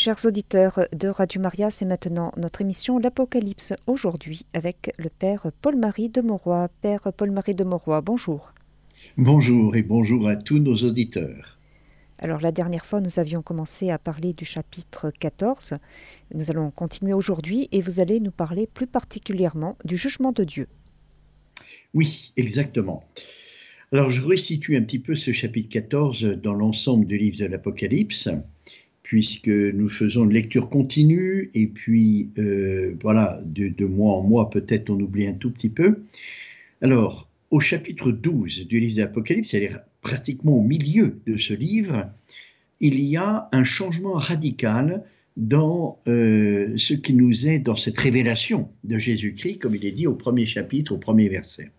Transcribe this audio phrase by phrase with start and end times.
[0.00, 6.08] Chers auditeurs de Radio Maria, c'est maintenant notre émission L'Apocalypse aujourd'hui avec le Père Paul-Marie
[6.08, 6.68] de Mauroy.
[6.82, 8.54] Père Paul-Marie de Mauroy, bonjour.
[9.16, 11.58] Bonjour et bonjour à tous nos auditeurs.
[12.20, 15.78] Alors la dernière fois, nous avions commencé à parler du chapitre 14.
[16.32, 20.68] Nous allons continuer aujourd'hui et vous allez nous parler plus particulièrement du jugement de Dieu.
[21.92, 23.02] Oui, exactement.
[23.90, 28.28] Alors je restitue un petit peu ce chapitre 14 dans l'ensemble du livre de l'Apocalypse
[29.08, 34.90] puisque nous faisons une lecture continue et puis euh, voilà, de, mois en mois, peut-être
[34.90, 36.00] on oublie un tout petit peu.
[36.82, 42.10] Alors, au chapitre 12 du livre de l'Apocalypse, c'est-à-dire pratiquement au milieu de ce livre,
[42.80, 45.04] il y a un changement radical
[45.38, 50.06] dans euh, ce qui nous est dans cette révélation de Jésus-Christ, comme il est dit
[50.06, 51.70] au premier chapitre, au premier verset.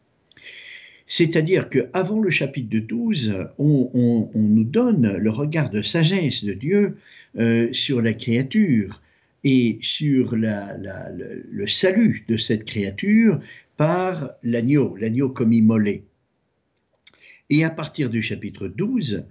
[1.12, 6.98] C'est-à-dire qu'avant le chapitre 12, on, nous donne le regard de sagesse de Dieu
[7.38, 9.02] euh, sur la créature
[9.44, 13.40] et sur le, salut de cette créature
[13.78, 16.04] par l'agneau, l'agneau comme immolé.
[17.50, 19.24] Et à partir du chapitre 12,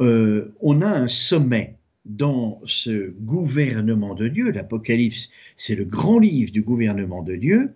[0.00, 4.50] euh, on a un sommet dans ce gouvernement de Dieu.
[4.50, 7.70] L'Apocalypse, c'est le grand livre du gouvernement de Dieu.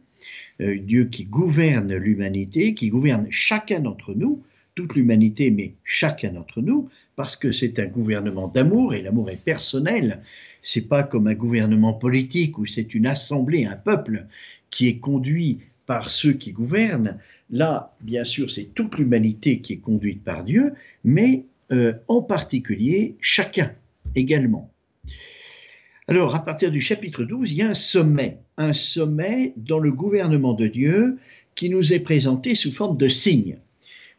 [0.61, 4.43] Euh, Dieu qui gouverne l'humanité, qui gouverne chacun d'entre nous,
[4.79, 9.45] toute l'humanité, mais chacun d'entre nous, parce que c'est un gouvernement d'amour et l'amour est
[9.45, 10.23] personnel.
[10.63, 14.27] C'est pas comme un gouvernement politique où c'est une assemblée, un peuple
[14.71, 17.19] qui est conduit par ceux qui gouvernent.
[17.51, 23.17] Là, bien sûr, c'est toute l'humanité qui est conduite par Dieu, mais euh, en particulier
[23.21, 23.73] chacun
[24.15, 24.71] également.
[26.07, 29.91] Alors, à partir du chapitre 12, il y a un sommet, un sommet dans le
[29.91, 31.19] gouvernement de Dieu
[31.57, 33.59] qui nous est présenté sous forme de signe.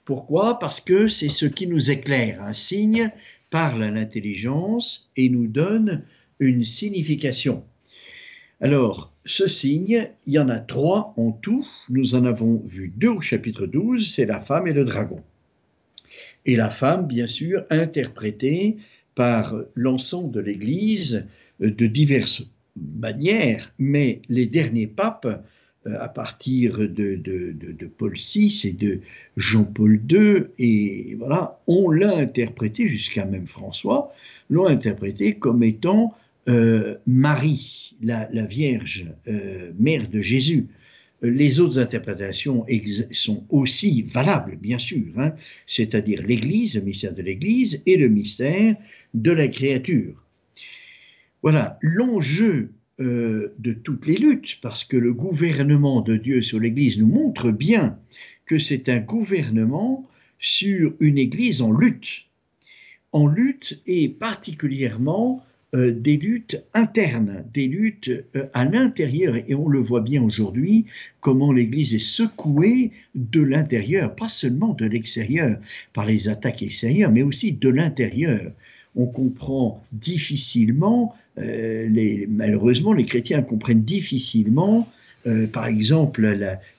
[0.10, 0.58] Pourquoi?
[0.58, 2.42] Parce que c'est ce qui nous éclaire.
[2.42, 3.12] Un signe
[3.52, 6.02] parle à l'intelligence et nous donne
[6.40, 7.64] une signification.
[8.60, 11.68] Alors, ce signe, il y en a trois en tout.
[11.90, 15.22] Nous en avons vu deux au chapitre 12, c'est la femme et le dragon.
[16.44, 18.78] Et la femme, bien sûr, interprétée
[19.14, 21.28] par l'ensemble de l'Église
[21.60, 22.42] de diverses
[22.76, 25.38] manières, mais les derniers papes, euh,
[25.86, 29.00] à partir de, de, Paul VI et de
[29.38, 34.14] Jean-Paul II, et voilà, on l'a interprété, jusqu'à même François,
[34.50, 36.14] l'ont interprété comme étant
[36.48, 40.68] euh, Marie, la, Vierge, euh, mère de Jésus.
[41.22, 42.66] Les autres interprétations
[43.12, 45.34] sont aussi valables, bien sûr, hein,
[45.68, 48.76] c'est-à-dire l'Église, le mystère de l'Église et le mystère
[49.14, 50.24] de la créature.
[51.42, 57.00] Voilà, l'enjeu euh, de toutes les luttes, parce que le gouvernement de Dieu sur l'Église
[57.00, 57.98] nous montre bien
[58.46, 60.08] que c'est un gouvernement
[60.40, 62.26] sur une Église en lutte,
[63.12, 65.44] en lutte et particulièrement
[65.76, 70.86] euh, des luttes internes, des luttes euh, à l'intérieur, et on le voit bien aujourd'hui,
[71.22, 75.60] comment l'Église est secouée de l'intérieur, pas seulement de l'extérieur,
[75.94, 78.52] par les attaques extérieures, mais aussi de l'intérieur.
[78.96, 84.88] On comprend difficilement, euh, malheureusement, les chrétiens comprennent difficilement,
[85.28, 86.22] euh, par exemple,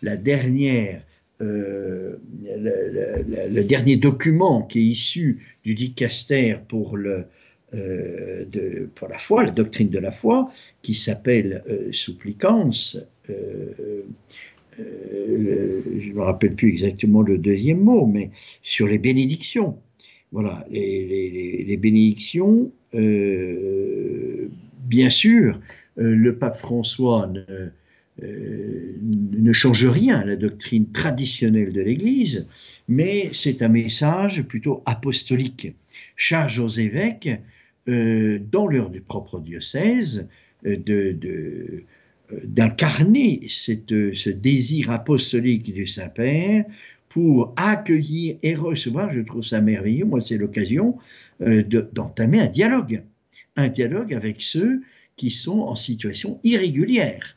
[0.02, 1.02] la, dernière,
[1.40, 7.24] euh, le dernier document qui est issu du dicaster pour, la
[9.18, 10.50] foi, la doctrine de la foi,
[10.82, 12.98] qui s'appelle Supplicance.
[13.28, 13.32] je
[14.78, 18.30] ne me rappelle plus exactement le deuxième mot, mais
[18.62, 19.78] sur les bénédictions.
[20.32, 24.39] Voilà, les, bénédictions, euh,
[24.90, 25.58] bien sûr,
[25.98, 27.70] euh, le pape François euh,
[29.00, 32.46] ne, change rien à la doctrine traditionnelle de l'Église,
[32.88, 35.74] mais c'est un message plutôt apostolique.
[36.16, 37.30] Charge aux évêques,
[37.86, 40.28] dans leur propre diocèse,
[42.44, 46.66] d'incarner ce désir apostolique du Saint-Père
[47.10, 50.96] pour accueillir et recevoir, je trouve ça merveilleux, moi c'est l'occasion
[51.42, 51.62] euh,
[51.92, 53.02] d'entamer un dialogue,
[53.56, 54.82] un dialogue avec ceux
[55.16, 57.34] qui sont en situation irrégulière.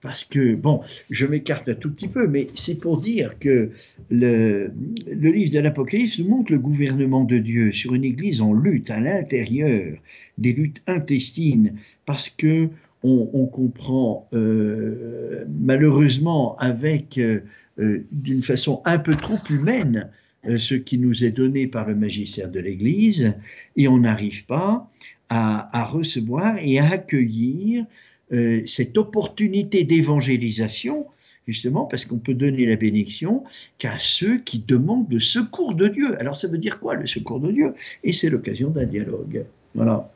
[0.00, 0.80] Parce que, bon,
[1.10, 3.70] je m'écarte un tout petit peu, mais c'est pour dire que
[4.10, 4.72] le,
[5.06, 8.98] livre de l'Apocalypse nous montre le gouvernement de Dieu sur une Église en lutte à
[8.98, 9.98] l'intérieur,
[10.38, 11.76] des luttes intestines,
[12.06, 12.70] parce que
[13.02, 17.40] on, comprend euh, malheureusement avec euh,
[17.78, 20.10] euh, d'une façon un peu trop humaine
[20.44, 23.34] ce qui nous est donné par le magistère de l'Église
[23.76, 24.90] et on n'arrive pas
[25.28, 27.84] à, recevoir et à accueillir
[28.32, 31.06] euh, cette opportunité d'évangélisation,
[31.46, 33.44] justement parce qu'on peut donner la bénédiction
[33.78, 36.20] qu'à ceux qui demandent le secours de Dieu.
[36.20, 37.74] Alors ça veut dire quoi le secours de Dieu?
[38.02, 39.44] Et c'est l'occasion d'un dialogue.
[39.74, 40.10] Voilà.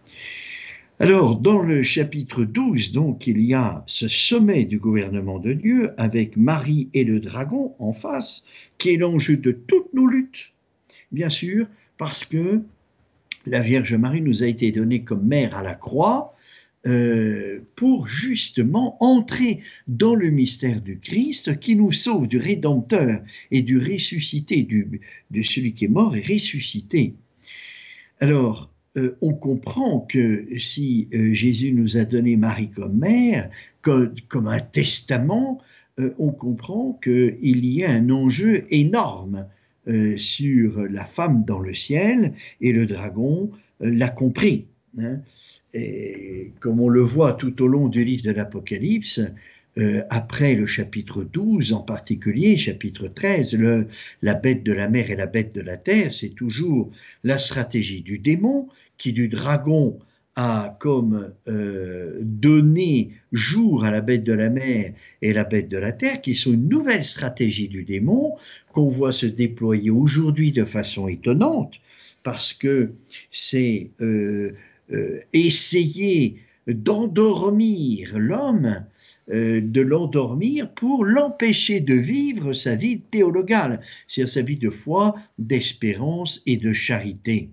[1.00, 5.90] Alors, dans le chapitre 12, donc, il y a ce sommet du gouvernement de Dieu
[5.96, 8.44] avec Marie et le dragon en face,
[8.78, 10.52] qui est l'enjeu de toutes nos luttes,
[11.10, 11.66] bien sûr,
[11.98, 12.62] parce que
[13.44, 16.36] la Vierge Marie nous a été donnée comme mère à la croix
[16.86, 23.20] euh, pour justement entrer dans le mystère du Christ qui nous sauve du Rédempteur
[23.50, 25.00] et du ressuscité, du,
[25.32, 27.14] de celui qui est mort et ressuscité.
[28.20, 33.50] Alors, euh, on comprend que si euh, Jésus nous a donné Marie comme mère,
[33.82, 35.60] comme, un testament,
[35.98, 39.46] euh, on comprend qu'il y a un enjeu énorme
[40.16, 42.32] sur la femme dans le ciel,
[42.62, 43.50] et le dragon
[43.80, 44.64] l'a compris.
[44.98, 45.18] Hein.
[45.74, 49.20] Et comme on le voit tout au long du livre de l'Apocalypse,
[49.76, 53.88] euh, après le chapitre 12 en particulier, chapitre 13, le,
[54.22, 56.90] la bête de la mer et la bête de la terre, c'est toujours
[57.24, 58.68] la stratégie du démon
[58.98, 59.98] qui du dragon
[60.36, 64.92] a comme euh, donné jour à la bête de la mer
[65.22, 68.36] et la bête de la terre, qui sont une nouvelle stratégie du démon
[68.72, 71.74] qu'on voit se déployer aujourd'hui de façon étonnante,
[72.22, 72.92] parce que
[73.30, 74.52] c'est euh,
[75.32, 76.36] essayer
[76.66, 78.84] d'endormir l'homme
[79.28, 86.42] de l'endormir pour l'empêcher de vivre sa vie théologale, c'est-à-dire sa vie de foi, d'espérance
[86.46, 87.48] et de charité.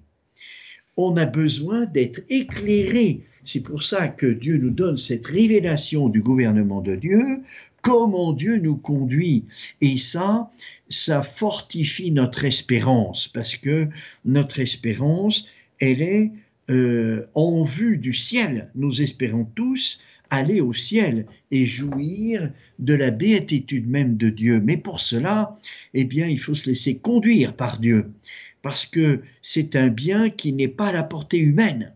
[0.98, 3.22] On a besoin d'être éclairé.
[3.44, 7.42] C'est pour ça que Dieu nous donne cette révélation du gouvernement de Dieu,
[7.82, 9.46] comment Dieu nous conduit.
[9.82, 10.52] Et ça,
[10.90, 13.88] ça fortifie notre espérance, parce que
[14.26, 15.48] notre espérance,
[15.80, 16.32] elle est
[16.70, 18.70] euh, en vue du ciel.
[18.76, 24.60] Nous espérons tous aller au ciel et jouir de la béatitude même de Dieu.
[24.60, 25.60] Mais pour cela,
[25.94, 28.12] eh bien, il faut se laisser conduire par Dieu,
[28.64, 31.94] parce que c'est un bien qui n'est pas à la portée humaine.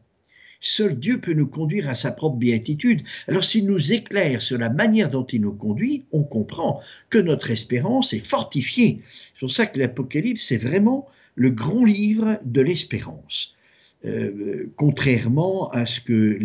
[0.60, 3.04] Seul Dieu peut nous conduire à sa propre béatitude.
[3.28, 7.52] Alors s'il nous éclaire sur la manière dont il nous conduit, on comprend que notre
[7.52, 9.02] espérance est fortifiée.
[9.08, 13.56] C'est pour ça que l'Apocalypse, c'est vraiment le grand livre de l'espérance.
[14.06, 16.38] Euh, contrairement à ce que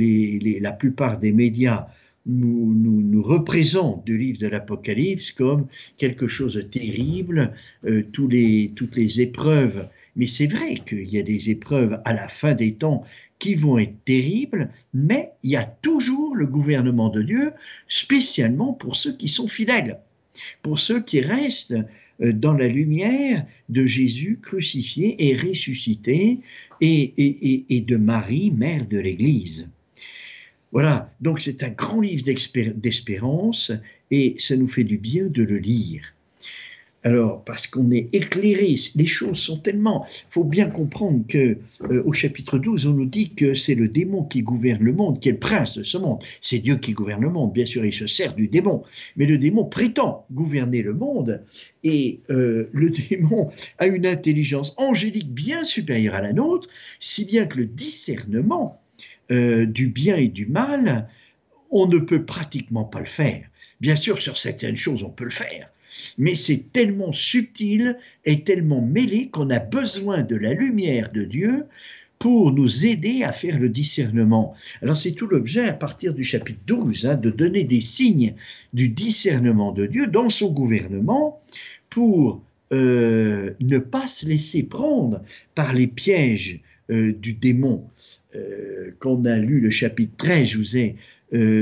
[0.60, 1.88] la plupart des médias
[2.26, 5.66] nous, représentent du livre de l'Apocalypse comme
[5.98, 7.52] quelque chose de terrible,
[7.84, 9.88] euh, toutes les épreuves.
[10.16, 13.04] Mais c'est vrai qu'il y a des épreuves à la fin des temps
[13.38, 17.52] qui vont être terribles, mais il y a toujours le gouvernement de Dieu,
[17.88, 19.98] spécialement pour ceux qui sont fidèles,
[20.62, 21.74] pour ceux qui restent
[22.22, 26.40] euh, dans la lumière de Jésus crucifié et ressuscité
[26.80, 29.68] et, de Marie, mère de l'Église.
[30.72, 32.24] Voilà, donc c'est un grand livre
[32.74, 33.72] d'espérance
[34.10, 36.02] et ça nous fait du bien de le lire.
[37.02, 40.04] Alors, parce qu'on est éclairé, les choses sont tellement...
[40.06, 41.56] Il faut bien comprendre que
[41.90, 45.18] euh, au chapitre 12, on nous dit que c'est le démon qui gouverne le monde,
[45.18, 46.22] qui est le prince de ce monde.
[46.42, 48.82] C'est Dieu qui gouverne le monde, bien sûr, il se sert du démon.
[49.16, 51.42] Mais le démon prétend gouverner le monde,
[51.84, 56.68] et euh, le démon a une intelligence angélique bien supérieure à la nôtre,
[56.98, 58.78] si bien que le discernement
[59.30, 61.08] euh, du bien et du mal,
[61.70, 63.46] on ne peut pratiquement pas le faire.
[63.80, 65.70] Bien sûr, sur certaines choses, on peut le faire
[66.18, 71.66] mais c'est tellement subtil et tellement mêlé qu'on a besoin de la lumière de Dieu
[72.20, 74.54] pour nous aider à faire le discernement.
[74.82, 78.34] Alors c'est tout l'objet à partir du chapitre 12, hein, de donner des signes
[78.74, 81.40] du discernement de Dieu dans son gouvernement
[81.88, 82.42] pour
[82.72, 85.22] euh, ne pas se laisser prendre
[85.54, 87.84] par les pièges euh, du démon.
[88.36, 90.96] Euh, quand on a lu le chapitre 13, je vous ai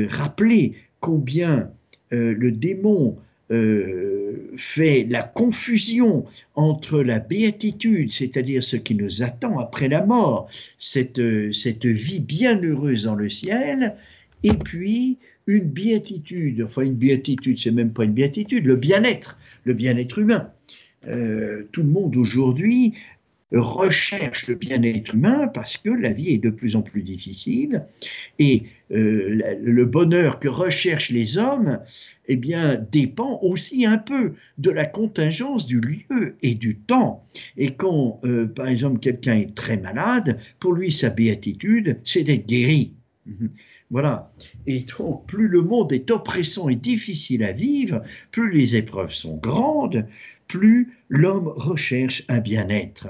[0.09, 1.71] rappelé combien
[2.11, 3.19] le démon
[3.51, 10.49] euh, fait la confusion entre la béatitude, c'est-à-dire ce qui nous attend après la mort,
[10.79, 11.21] cette,
[11.53, 13.97] cette vie bienheureuse dans le ciel,
[14.43, 19.75] et puis une béatitude, enfin une béatitude, c'est même pas une béatitude, le bien-être, le
[19.75, 20.51] bien-être humain.
[21.07, 22.95] Euh, tout le monde aujourd'hui
[23.53, 27.87] recherche le bien-être humain parce que la vie est de plus en plus difficile
[28.39, 31.79] et euh, le bonheur que recherchent les hommes
[32.29, 37.27] eh bien, dépend aussi un peu de la contingence du lieu et du temps.
[37.57, 42.47] Et quand, euh, par exemple, quelqu'un est très malade, pour lui, sa béatitude, c'est d'être
[42.47, 42.93] guéri.
[43.91, 44.31] Voilà.
[44.67, 49.39] Et donc, plus le monde est oppressant et difficile à vivre, plus les épreuves sont
[49.39, 50.07] grandes,
[50.47, 53.09] plus l'homme recherche un bien-être.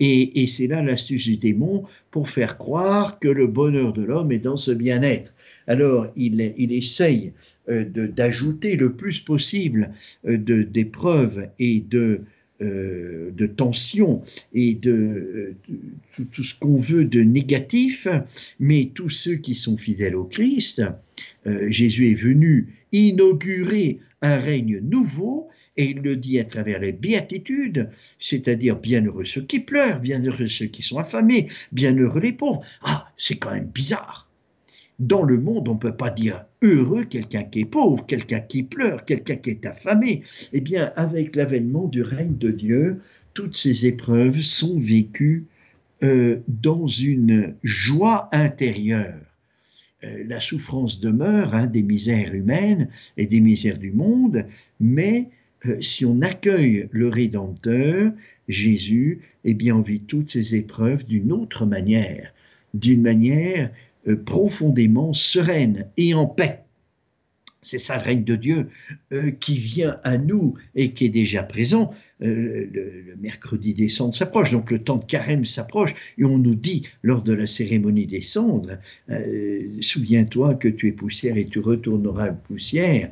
[0.00, 4.38] Et, c'est là l'astuce du démon pour faire croire que le bonheur de l'homme est
[4.38, 5.34] dans ce bien-être.
[5.66, 7.32] Alors il, essaye
[7.68, 9.92] euh, d'ajouter le plus possible
[10.26, 12.22] euh, d'épreuves et de
[12.62, 15.54] euh, de tension et de,
[16.30, 18.06] tout, ce qu'on veut de négatif,
[18.58, 20.82] mais tous ceux qui sont fidèles au Christ,
[21.68, 27.90] Jésus est venu inaugurer un règne nouveau et il le dit à travers les béatitudes,
[28.18, 32.62] c'est-à-dire bienheureux ceux qui pleurent, bienheureux ceux qui sont affamés, bienheureux les pauvres.
[32.82, 34.28] Ah, c'est quand même bizarre.
[34.98, 38.62] Dans le monde, on ne peut pas dire heureux quelqu'un qui est pauvre, quelqu'un qui
[38.62, 40.24] pleure, quelqu'un qui est affamé.
[40.52, 43.00] Eh bien, avec l'avènement du règne de Dieu,
[43.32, 45.46] toutes ces épreuves sont vécues
[46.02, 49.20] euh, dans une joie intérieure.
[50.04, 54.46] Euh, la souffrance demeure hein, des misères humaines et des misères du monde,
[54.80, 55.30] mais
[55.80, 58.12] si on accueille le Rédempteur,
[58.48, 62.32] Jésus, eh bien vit toutes ces épreuves d'une autre manière,
[62.74, 63.70] d'une manière
[64.08, 66.60] euh, profondément sereine et en paix.
[67.62, 68.70] C'est ça le règne de Dieu
[69.12, 71.94] euh, qui vient à nous et qui est déjà présent.
[72.22, 76.54] Euh, le, mercredi des cendres s'approche, donc le temps de carême s'approche, et on nous
[76.54, 78.78] dit lors de la cérémonie des cendres,
[79.80, 83.10] souviens-toi que tu es poussière et tu retourneras poussière,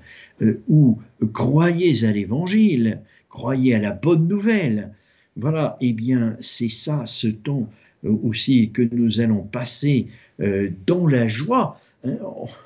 [0.69, 0.99] ou
[1.35, 4.95] croyez à l'évangile, croyez à la bonne nouvelle.
[5.37, 7.69] Voilà, eh bien c'est ça ce temps
[8.05, 10.09] aussi que nous allons passer
[10.41, 11.81] euh, dans la joie.
[12.05, 12.17] Hein,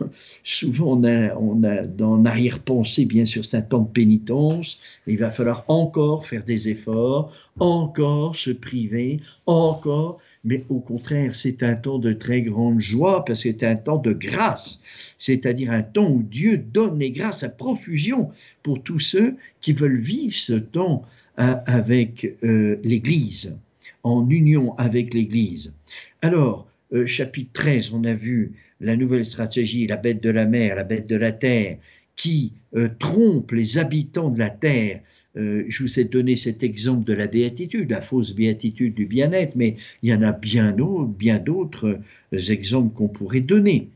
[0.44, 4.80] souvent, on a, dans l'arrière-pensée, bien sûr, temps de pénitence.
[5.06, 10.20] Il va falloir encore faire des efforts, encore se priver, encore.
[10.44, 13.98] Mais au contraire, c'est un temps de très grande joie parce que c'est un temps
[13.98, 14.80] de grâce.
[15.18, 18.30] C'est-à-dire un temps où Dieu donne les grâces à profusion
[18.62, 21.04] pour tous ceux qui veulent vivre ce temps
[21.38, 23.56] hein, avec euh, l'Église,
[24.02, 25.72] en union avec l'Église.
[26.22, 30.76] Alors, euh, chapitre 13, on a vu la nouvelle stratégie, la bête de la mer,
[30.76, 31.78] la bête de la terre,
[32.16, 35.00] qui euh, trompe les habitants de la terre.
[35.36, 39.56] Euh, je vous ai donné cet exemple de la béatitude, la fausse béatitude du bien-être,
[39.56, 42.00] mais il y en a bien d'autres, bien d'autres
[42.32, 43.88] exemples qu'on pourrait donner.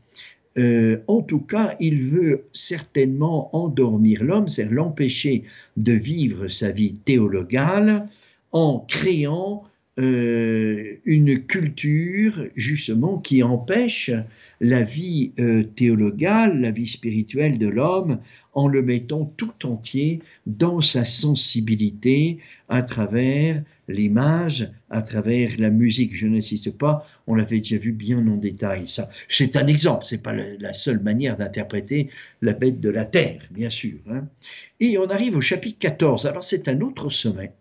[1.07, 5.43] en tout cas, il veut certainement endormir l'homme, c'est l'empêcher
[5.75, 8.07] de vivre sa vie théologale
[8.51, 9.63] en créant
[9.99, 14.11] euh, une culture justement qui empêche
[14.61, 18.19] la vie euh, théologale, la vie spirituelle de l'homme
[18.53, 22.37] en le mettant tout entier dans sa sensibilité
[22.69, 26.15] à travers l'image, à travers la musique.
[26.15, 28.87] Je n'insiste pas, on l'avait déjà vu bien en détail.
[28.87, 32.09] Ça, c'est un exemple, c'est pas la, seule manière d'interpréter
[32.43, 33.97] la bête de la terre, bien sûr.
[34.11, 34.27] Hein.
[34.79, 36.27] Et on arrive au chapitre 14.
[36.27, 37.51] Alors c'est un autre sommet,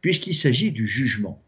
[0.00, 1.42] puisqu'il s'agit du jugement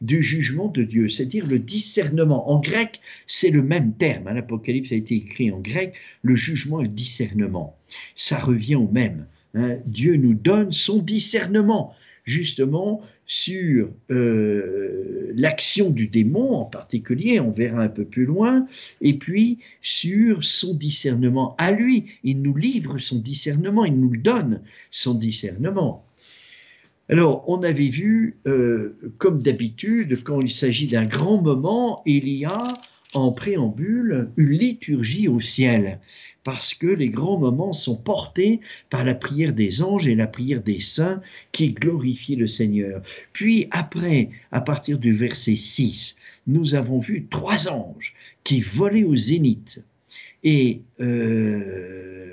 [0.00, 2.50] du jugement de Dieu, c'est-à-dire le discernement.
[2.50, 4.28] En grec, c'est le même terme.
[4.28, 4.34] Hein.
[4.34, 7.76] L'Apocalypse a été écrit en grec, le jugement et le discernement.
[8.14, 9.26] Ça revient au même.
[9.54, 9.78] Hein.
[9.86, 17.82] Dieu nous donne son discernement, justement, sur euh, l'action du démon en particulier, on verra
[17.82, 18.66] un peu plus loin,
[19.00, 22.06] et puis sur son discernement à lui.
[22.22, 26.05] Il nous livre son discernement, il nous donne, son discernement.
[27.08, 32.44] Alors, on avait vu, euh, comme d'habitude, quand il s'agit d'un grand moment, il y
[32.44, 32.64] a
[33.14, 36.00] en préambule une liturgie au ciel,
[36.42, 38.60] parce que les grands moments sont portés
[38.90, 41.20] par la prière des anges et la prière des saints
[41.52, 43.02] qui glorifient le Seigneur.
[43.32, 46.16] Puis après, à partir du verset 6,
[46.48, 49.84] nous avons vu trois anges qui volaient au zénith.
[50.44, 52.25] Et euh,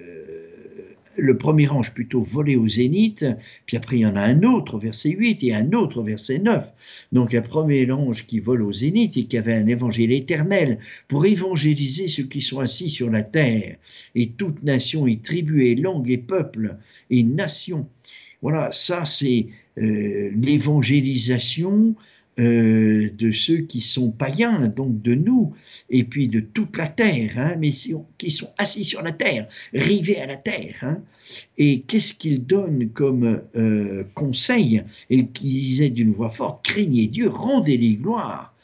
[1.18, 3.26] le premier ange plutôt volé au zénith,
[3.66, 6.04] puis après il y en a un autre au verset 8 et un autre au
[6.04, 6.72] verset 9.
[7.12, 11.26] Donc un premier ange qui vole au zénith et qui avait un évangile éternel pour
[11.26, 13.78] évangéliser ceux qui sont assis sur la terre,
[14.16, 16.78] et toute nation et tribu et langue et peuple
[17.10, 17.88] et nation.
[18.42, 21.96] Voilà, ça c'est euh, l'évangélisation
[22.40, 25.54] euh, de ceux qui sont païens, donc de nous,
[25.92, 27.70] et puis de toute la terre, hein, mais
[28.18, 30.76] qui sont assis sur la terre, rivés à la terre.
[30.82, 30.98] Hein.
[31.60, 34.84] Et qu'est-ce qu'ils donnent comme euh, conseil?
[35.12, 38.56] Et qu'ils disaient d'une voix forte, craignez Dieu, rendez-lui gloire,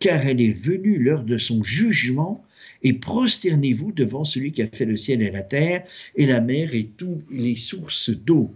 [0.00, 2.44] car elle est venue l'heure de son jugement,
[2.82, 6.74] et prosternez-vous devant celui qui a fait le ciel et la terre, et la mer
[6.74, 8.50] et toutes les sources d'eau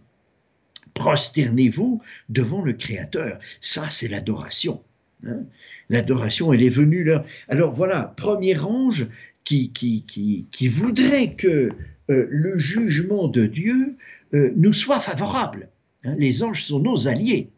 [0.99, 3.39] prosternez-vous devant le Créateur.
[3.61, 4.83] Ça, c'est l'adoration.
[5.27, 5.45] Hein.
[5.89, 7.25] L'adoration, elle est venue là.
[7.49, 9.07] Alors voilà, premier ange
[9.45, 10.05] qui, qui,
[10.51, 11.71] qui, voudrait que
[12.11, 13.97] euh, le jugement de Dieu
[14.35, 15.69] euh, nous soit favorable.
[16.05, 16.15] Hein.
[16.19, 17.49] Les anges sont nos alliés.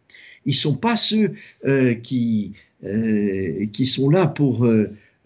[0.47, 1.33] Ils ne sont pas ceux
[1.67, 2.53] euh, qui,
[3.73, 4.65] qui sont là pour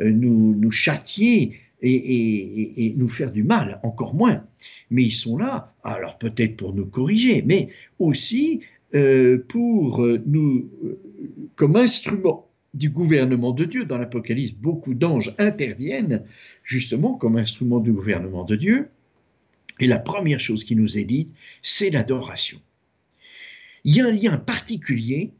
[0.00, 4.44] nous, nous châtier et, nous faire du mal, encore moins.
[4.90, 8.60] Mais ils sont là, alors peut-être pour nous corriger, mais aussi
[8.94, 10.70] euh, pour nous,
[11.56, 13.84] comme instrument du gouvernement de Dieu.
[13.84, 16.22] Dans l'Apocalypse, beaucoup d'anges interviennent
[16.62, 18.88] justement comme instrument du gouvernement de Dieu.
[19.80, 21.30] Et la première chose qui nous est dite,
[21.62, 22.60] c'est l'adoration.
[23.84, 25.32] Il y a un lien particulier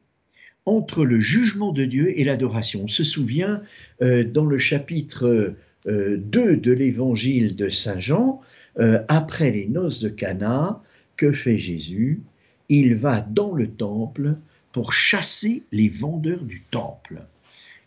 [0.67, 2.85] entre le jugement de Dieu et l'adoration.
[2.85, 3.63] On se souvient
[4.03, 5.55] euh, dans le chapitre
[5.87, 8.41] 2 euh, de l'évangile de Saint Jean,
[8.79, 10.83] euh, après les noces de Cana,
[11.17, 12.23] que fait Jésus?
[12.69, 14.37] Il va dans le temple
[14.73, 17.23] pour chasser les vendeurs du temple.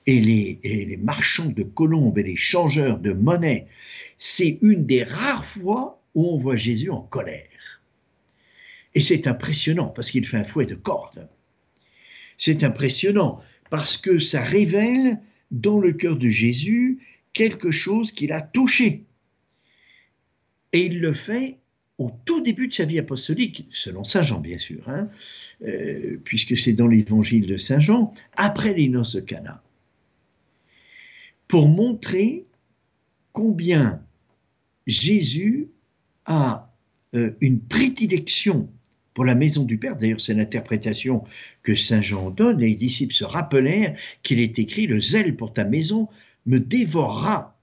[0.05, 3.67] Et les, marchands de colombes et les changeurs de monnaie.
[4.19, 7.81] C'est une des rares fois où on voit Jésus en colère.
[8.95, 11.27] Et c'est impressionnant parce qu'il fait un fouet de corde.
[12.37, 15.19] C'est impressionnant parce que ça révèle
[15.51, 16.99] dans le cœur de Jésus
[17.33, 19.03] quelque chose qu'il a touché.
[20.73, 21.57] Et il le fait
[21.97, 25.09] au tout début de sa vie apostolique, selon Saint Jean bien sûr, hein,
[25.65, 29.63] euh, puisque c'est dans l'évangile de Saint Jean, après les noces de Cana,
[31.47, 32.45] pour montrer
[33.33, 34.01] combien
[34.85, 35.69] Jésus
[36.25, 36.71] a
[37.15, 38.69] euh, une prédilection
[39.13, 39.95] pour la maison du Père.
[39.95, 41.23] D'ailleurs, c'est l'interprétation
[41.63, 42.59] que Saint Jean donne.
[42.59, 46.07] Les disciples se rappelèrent qu'il est écrit Le zèle pour ta maison
[46.47, 47.59] me dévorera.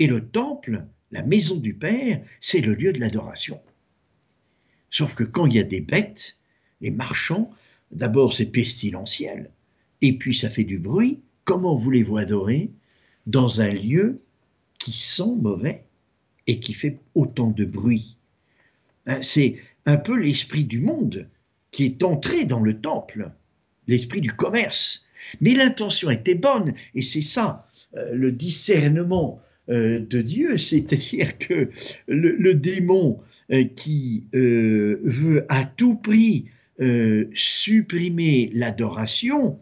[0.00, 3.60] Et le temple, la maison du Père, c'est le lieu de l'adoration.
[4.90, 6.40] Sauf que quand il y a des bêtes,
[6.80, 7.50] les marchands,
[7.92, 9.50] d'abord c'est pestilentiel,
[10.00, 11.20] et puis ça fait du bruit.
[11.44, 12.70] Comment voulez-vous adorer
[13.26, 14.20] dans un lieu
[14.78, 15.84] qui sent mauvais
[16.46, 18.16] et qui fait autant de bruit?
[19.06, 21.28] Hein, c'est un peu l'esprit du monde
[21.70, 23.30] qui est entré dans le temple,
[23.86, 25.06] l'esprit du commerce.
[25.40, 27.66] Mais l'intention était bonne, et c'est ça
[28.12, 31.70] le discernement euh, de Dieu, c'est-à-dire que
[32.06, 33.20] le, démon
[33.50, 36.46] euh, qui veut à tout prix
[37.34, 39.58] supprimer l'adoration,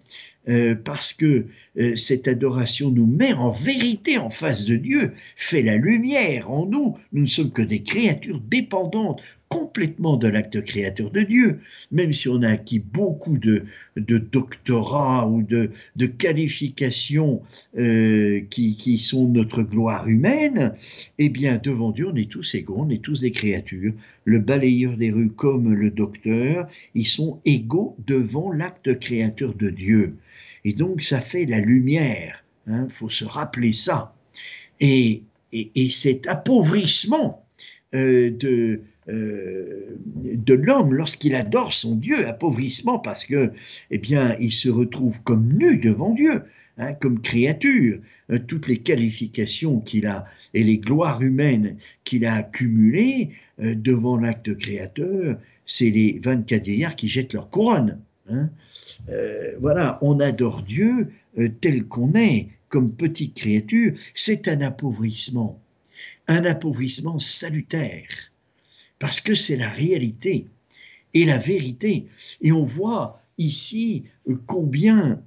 [0.48, 1.46] euh, parce que
[1.78, 6.66] euh, cette adoration nous met en vérité en face de Dieu, fait la lumière en
[6.66, 6.98] nous.
[7.12, 9.22] Nous ne sommes que des créatures dépendantes
[9.52, 11.60] complètement de l'acte créateur de Dieu,
[11.90, 13.64] même si on a acquis beaucoup de,
[13.96, 17.42] doctorats ou de, de qualifications
[17.76, 20.72] euh, qui, qui, sont notre gloire humaine,
[21.18, 23.92] eh bien devant Dieu on est tous égaux, on est tous des créatures.
[24.24, 30.16] Le balayeur des rues comme le docteur, ils sont égaux devant l'acte créateur de Dieu.
[30.64, 32.42] Et donc ça fait la lumière.
[32.66, 34.14] Il hein, faut se rappeler ça.
[34.80, 37.44] Et, et, cet appauvrissement
[37.94, 43.52] euh, de, euh, de l'homme lorsqu'il adore son Dieu, appauvrissement parce que,
[43.90, 46.42] eh bien, il se retrouve comme nu devant Dieu,
[46.78, 48.00] hein, comme créature.
[48.30, 54.56] Euh, toutes les qualifications qu'il a et les gloires humaines qu'il a accumulées devant l'acte
[54.56, 55.36] créateur,
[55.66, 57.98] c'est les 24 vieillards qui jettent leur couronne.
[58.30, 58.50] Hein.
[59.08, 65.60] Euh, voilà, on adore Dieu euh, tel qu'on est, comme petite créature, c'est un appauvrissement,
[66.28, 68.31] un appauvrissement salutaire,
[69.02, 70.46] parce que c'est la réalité
[71.12, 72.06] et la vérité.
[72.40, 75.20] Et on voit ici euh, combien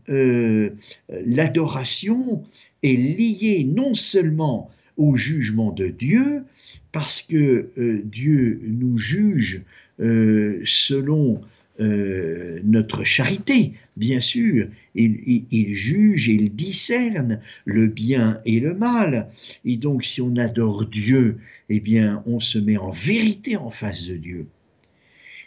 [1.10, 2.46] l'adoration
[2.84, 6.44] est liée non seulement au jugement de Dieu,
[6.94, 7.70] parce que
[8.06, 9.64] Dieu nous juge
[10.00, 11.42] selon
[11.82, 14.68] euh, notre charité, bien sûr.
[14.96, 19.30] Il, juge et il discerne le bien et le mal.
[19.66, 24.08] Et donc, si on adore Dieu, eh bien, on se met en vérité en face
[24.08, 24.48] de Dieu.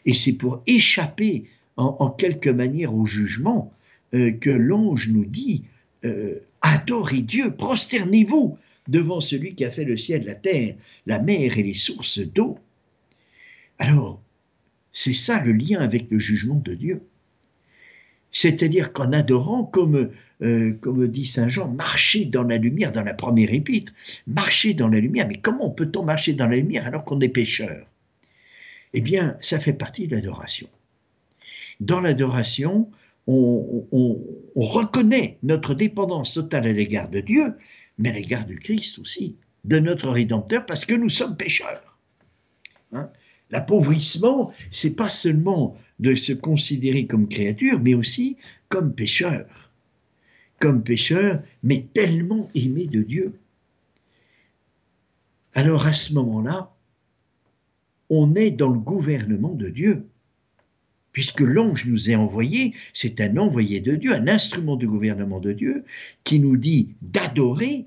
[0.04, 1.44] Et c'est pour échapper
[1.76, 3.72] en, quelque manière au jugement
[4.14, 5.64] euh, que l'ange nous dit
[6.04, 10.74] euh, adorez Dieu, prosternez-vous devant celui qui a fait le ciel, la terre,
[11.06, 12.58] la mer et les sources d'eau.
[13.78, 14.20] Alors,
[14.98, 17.02] c'est ça le lien avec le jugement de Dieu.
[18.32, 20.10] C'est-à-dire qu'en adorant, comme,
[20.42, 23.92] euh, comme dit Saint Jean, marcher dans la lumière, dans la première épître,
[24.26, 27.86] marcher dans la lumière, mais comment peut-on marcher dans la lumière alors qu'on est pécheur?
[28.92, 30.68] Eh bien, ça fait partie de l'adoration.
[31.78, 32.90] Dans l'adoration,
[33.28, 34.18] on, on,
[34.56, 37.54] reconnaît notre dépendance totale à l'égard de Dieu,
[37.98, 41.96] mais à l'égard du Christ aussi, de notre Rédempteur, parce que nous sommes pécheurs.
[42.92, 43.10] Hein?
[43.50, 48.36] L'appauvrissement, c'est pas seulement de se considérer comme créature, mais aussi
[48.68, 49.46] comme pécheur.
[50.58, 53.38] Comme pécheur, mais tellement aimé de Dieu.
[55.54, 56.74] Alors à ce moment-là,
[58.10, 60.06] on est dans le gouvernement de Dieu.
[61.12, 65.52] Puisque l'ange nous est envoyé, c'est un envoyé de Dieu, un instrument du gouvernement de
[65.52, 65.84] Dieu,
[66.22, 67.86] qui nous dit d'adorer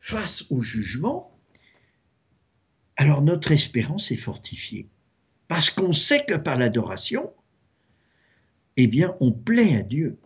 [0.00, 1.36] face au jugement
[3.00, 4.86] alors notre espérance est fortifiée.
[5.48, 7.32] Parce qu'on sait que par l'adoration,
[8.76, 10.18] eh bien, on plaît à Dieu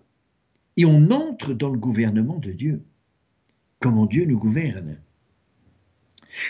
[0.76, 2.82] et on entre dans le gouvernement de Dieu.
[3.78, 4.98] Comment Dieu nous gouverne.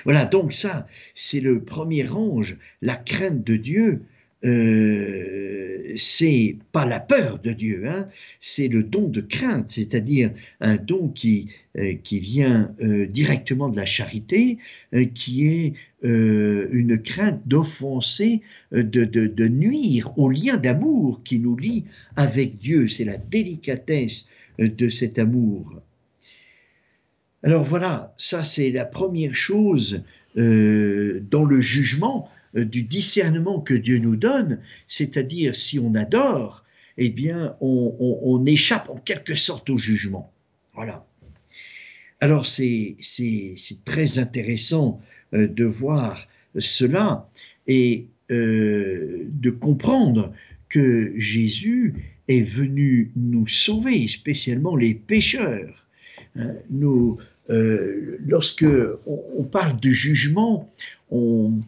[0.05, 4.07] Voilà, donc ça, c'est le premier ange, la crainte de Dieu.
[4.45, 8.09] Euh, c'est pas la peur de Dieu, hein,
[8.41, 13.77] c'est le don de crainte, c'est-à-dire un don qui, euh, qui vient euh, directement de
[13.77, 14.59] la charité,
[15.15, 21.87] qui est une crainte d'offenser, de, de, de, nuire au lien d'amour qui nous lie
[22.17, 22.89] avec Dieu.
[22.89, 24.29] C'est la délicatesse
[24.59, 25.81] de cet amour.
[27.43, 30.05] Alors voilà, ça c'est la première chose
[30.37, 36.65] dans le jugement du discernement que Dieu nous donne, c'est-à-dire si on adore,
[36.99, 40.33] eh bien on, échappe en quelque sorte au jugement.
[40.75, 41.07] Voilà.
[42.21, 42.97] Alors c'est
[43.85, 45.01] très intéressant
[45.33, 47.29] euh, de voir cela
[47.67, 50.33] et de comprendre
[50.69, 51.95] que Jésus
[52.29, 55.87] est venu nous sauver, spécialement les pécheurs.
[56.37, 57.19] Hein, nous,
[57.51, 58.67] euh, lorsque
[59.07, 60.73] on, parle de jugement,
[61.11, 61.61] on,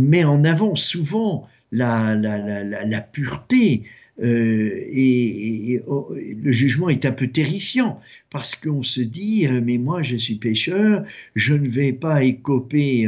[0.00, 3.84] met en avant souvent la, pureté,
[4.22, 9.76] euh, et, oh, le jugement est un peu terrifiant parce qu'on se dit euh, mais
[9.76, 11.04] moi je suis pécheur,
[11.34, 13.06] je ne vais pas écoper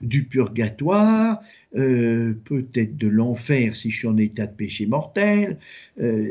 [0.00, 1.40] du purgatoire,
[1.72, 5.58] peut-être de l'enfer si je suis en état de péché mortel.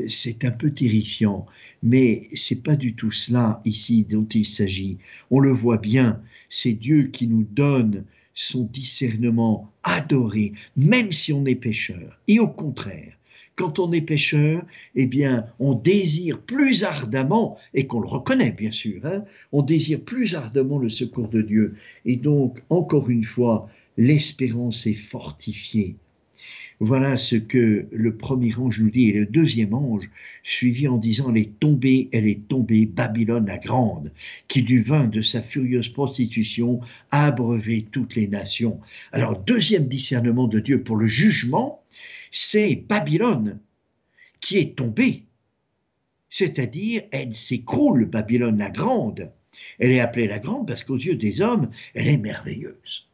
[0.08, 1.46] c'est un peu terrifiant.
[1.82, 4.98] Mais c'est pas du tout cela ici dont il s'agit.
[5.30, 8.04] On le voit bien, c'est Dieu qui nous donne
[8.34, 12.18] son discernement adoré, même si on est pécheur.
[12.28, 13.14] Et au contraire,
[13.56, 14.64] quand on est pécheur,
[14.94, 20.00] eh bien, on désire plus ardemment, et qu'on le reconnaît bien sûr, hein, on désire
[20.00, 21.76] plus ardemment le secours de Dieu.
[22.06, 25.96] Et donc, encore une fois, l'espérance est fortifiée.
[26.82, 30.08] Voilà ce que le premier ange nous dit, et le deuxième ange
[30.42, 34.10] suivi en disant Elle est tombée, elle est tombée, Babylone la grande,
[34.48, 38.80] qui du vin de sa furieuse prostitution a abreuvé toutes les nations.
[39.12, 41.84] Alors, deuxième discernement de Dieu pour le jugement,
[42.32, 43.58] c'est Babylone
[44.40, 45.24] qui est tombée.
[46.30, 49.30] C'est-à-dire, elle s'écroule, Babylone la grande.
[49.80, 53.06] Elle est appelée la grande parce qu'aux yeux des hommes, elle est merveilleuse.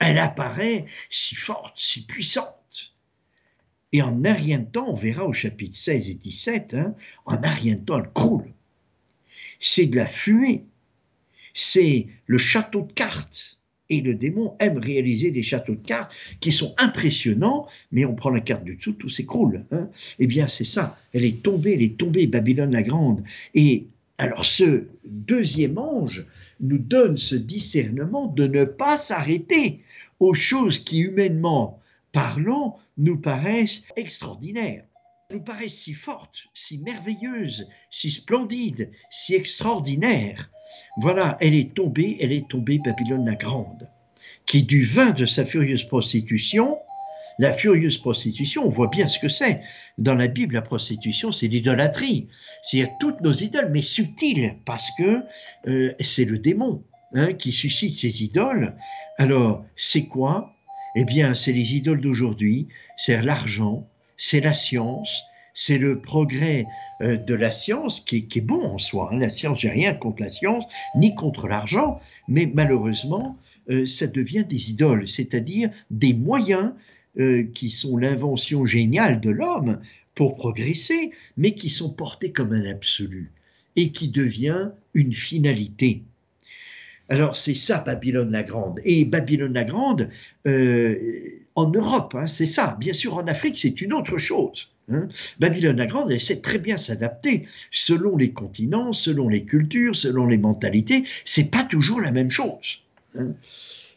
[0.00, 2.57] Elle apparaît si forte, si puissante.
[3.92, 7.36] Et en un rien de temps, on verra au chapitre 16 et 17, hein, en
[7.36, 8.52] un rien de temps, elle croule.
[9.60, 10.64] C'est de la fumée.
[11.54, 13.58] C'est le château de cartes.
[13.90, 18.28] Et le démon aime réaliser des châteaux de cartes qui sont impressionnants, mais on prend
[18.28, 19.64] la carte du dessous, tout s'écroule.
[19.72, 19.88] Hein.
[20.18, 20.98] Eh bien, c'est ça.
[21.14, 23.24] Elle est tombée, elle est tombée, Babylone la Grande.
[23.54, 23.86] Et
[24.18, 26.26] alors, ce deuxième ange
[26.60, 29.80] nous donne ce discernement de ne pas s'arrêter
[30.20, 31.77] aux choses qui, humainement
[32.12, 34.84] parlant, nous paraissent extraordinaires,
[35.30, 40.50] nous paraissent si fortes, si merveilleuses, si splendides, si extraordinaires.
[40.98, 43.88] Voilà, elle est tombée, elle est tombée, Babylone la Grande,
[44.46, 46.78] qui du vin de sa furieuse prostitution,
[47.38, 49.60] la furieuse prostitution, on voit bien ce que c'est.
[49.96, 52.28] Dans la Bible, la prostitution, c'est l'idolâtrie.
[52.62, 55.22] C'est-à-dire toutes nos idoles, mais subtiles, parce que
[55.68, 56.82] euh, c'est le démon
[57.14, 58.74] hein, qui suscite ces idoles.
[59.18, 60.57] Alors, c'est quoi?
[60.94, 65.22] Eh bien, c'est les idoles d'aujourd'hui, c'est l'argent, c'est la science,
[65.54, 66.66] c'est le progrès
[67.00, 69.10] euh, de la science qui, est bon en soi.
[69.12, 69.18] Hein.
[69.18, 70.64] La science, j'ai rien contre la science,
[70.96, 73.36] ni contre l'argent, mais malheureusement,
[73.70, 76.72] euh, ça devient des idoles, c'est-à-dire des moyens
[77.18, 79.80] euh, qui sont l'invention géniale de l'homme
[80.14, 83.32] pour progresser, mais qui sont portés comme un absolu
[83.76, 86.02] et qui devient une finalité.
[87.08, 88.80] Alors c'est ça Babylone la Grande.
[88.84, 90.08] Et Babylone la Grande,
[90.46, 90.96] euh,
[91.54, 92.76] en Europe, hein, c'est ça.
[92.78, 94.68] Bien sûr, en Afrique, c'est une autre chose.
[94.90, 95.08] Hein.
[95.38, 100.26] Babylone la Grande, elle sait très bien s'adapter selon les continents, selon les cultures, selon
[100.26, 101.04] les mentalités.
[101.24, 102.80] C'est pas toujours la même chose.
[103.18, 103.32] Hein.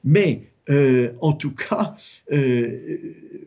[0.03, 1.95] Mais euh, en tout cas,
[2.31, 2.97] euh,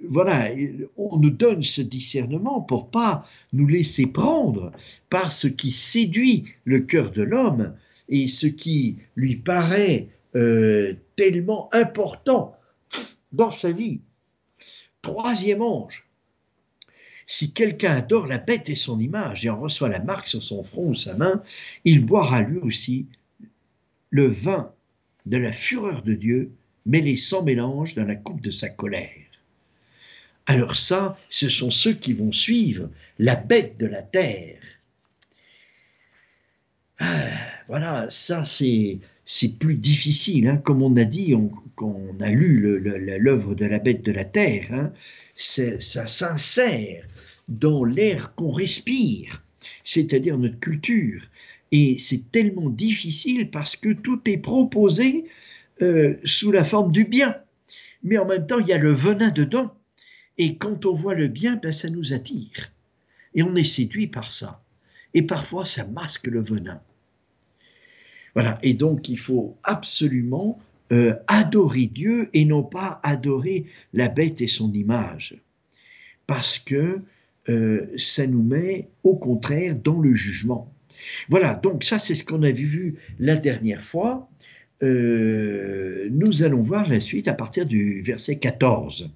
[0.08, 0.50] voilà,
[0.96, 4.72] on nous donne ce discernement pour pas nous laisser prendre
[5.10, 7.74] par ce qui séduit le cœur de l'homme
[8.08, 12.56] et ce qui lui paraît euh, tellement important
[13.32, 14.00] dans sa vie.
[15.02, 16.04] Troisième ange,
[17.26, 20.62] si quelqu'un adore la bête et son image et en reçoit la marque sur son
[20.62, 21.42] front ou sa main,
[21.84, 23.06] il boira lui aussi
[24.10, 24.72] le vin
[25.26, 26.52] de la fureur de Dieu,
[26.86, 29.10] mêlé sans mélange dans la coupe de sa colère.
[30.46, 34.60] Alors ça, ce sont ceux qui vont suivre la bête de la terre.
[36.98, 40.48] Ah, voilà, ça c'est c'est plus difficile.
[40.48, 40.56] Hein.
[40.58, 41.50] Comme on a dit, on,
[41.80, 42.78] on a lu
[43.18, 44.92] l'œuvre de la bête de la terre, hein,
[45.36, 47.06] ça s'insère
[47.48, 49.42] dans l'air qu'on respire,
[49.84, 51.22] c'est-à-dire notre culture.
[51.72, 55.24] Et c'est tellement difficile parce que tout est proposé
[55.82, 57.36] euh, sous la forme du bien.
[58.02, 59.74] Mais en même temps, il y a le venin dedans.
[60.38, 62.70] Et quand on voit le bien, ben, ça nous attire.
[63.34, 64.62] Et on est séduit par ça.
[65.14, 66.80] Et parfois, ça masque le venin.
[68.34, 68.58] Voilà.
[68.62, 70.58] Et donc, il faut absolument
[70.92, 75.36] euh, adorer Dieu et non pas adorer la bête et son image.
[76.26, 77.00] Parce que
[77.48, 80.72] euh, ça nous met au contraire dans le jugement.
[81.28, 84.28] Voilà, donc ça c'est ce qu'on avait vu la dernière fois.
[84.82, 89.10] Euh, nous allons voir la suite à partir du verset 14.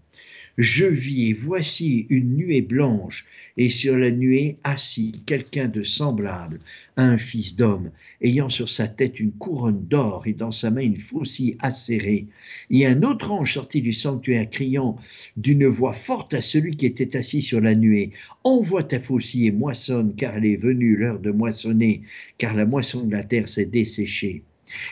[0.60, 6.58] Je vis et voici une nuée blanche, et sur la nuée assis quelqu'un de semblable
[6.96, 7.92] à un fils d'homme,
[8.22, 12.26] ayant sur sa tête une couronne d'or et dans sa main une faucille acérée.
[12.70, 14.96] Et un autre ange sortit du sanctuaire, criant
[15.36, 18.10] d'une voix forte à celui qui était assis sur la nuée,
[18.42, 22.02] Envoie ta faucille et moissonne, car elle est venue l'heure de moissonner,
[22.36, 24.42] car la moisson de la terre s'est desséchée.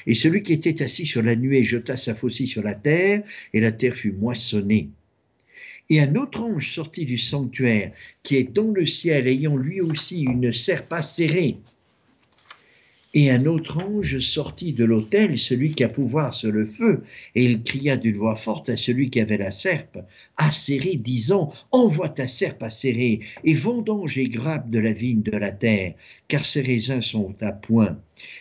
[0.06, 3.58] Et celui qui était assis sur la nuée jeta sa faucille sur la terre, et
[3.58, 4.90] la terre fut moissonnée.
[5.88, 10.22] Et un autre ange sortit du sanctuaire, qui est dans le ciel, ayant lui aussi
[10.22, 11.58] une serpe acérée.
[13.14, 17.02] Et un autre ange sortit de l'autel, celui qui a pouvoir sur le feu,
[17.34, 19.98] et il cria d'une voix forte à celui qui avait la serpe,
[20.36, 25.50] acérée, disant, Envoie ta serpe acérée, et vendange et grappe de la vigne de la
[25.50, 25.94] terre,
[26.28, 27.98] car ses raisins sont à point.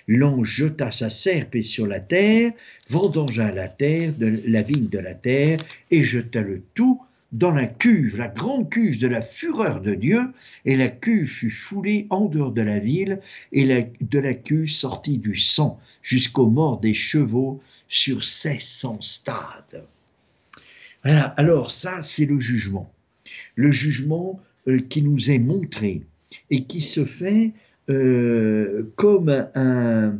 [0.08, 2.51] L'ange jeta sa serpe sur la terre,
[2.89, 5.58] vendangea la terre, de la vigne de la terre,
[5.89, 6.99] et jeta le tout
[7.36, 10.21] dans la cuve, la grande cuve de la fureur de Dieu,
[10.63, 13.19] et la cuve fut foulée en dehors de la ville,
[13.52, 19.84] et de la cuve sortit du sang jusqu'aux morts des chevaux sur 1600 stades.
[21.04, 22.91] Voilà, alors ça, c'est le jugement.
[23.56, 26.04] Le jugement euh, qui nous est montré
[26.50, 27.52] et qui se fait
[27.89, 30.17] euh, comme un,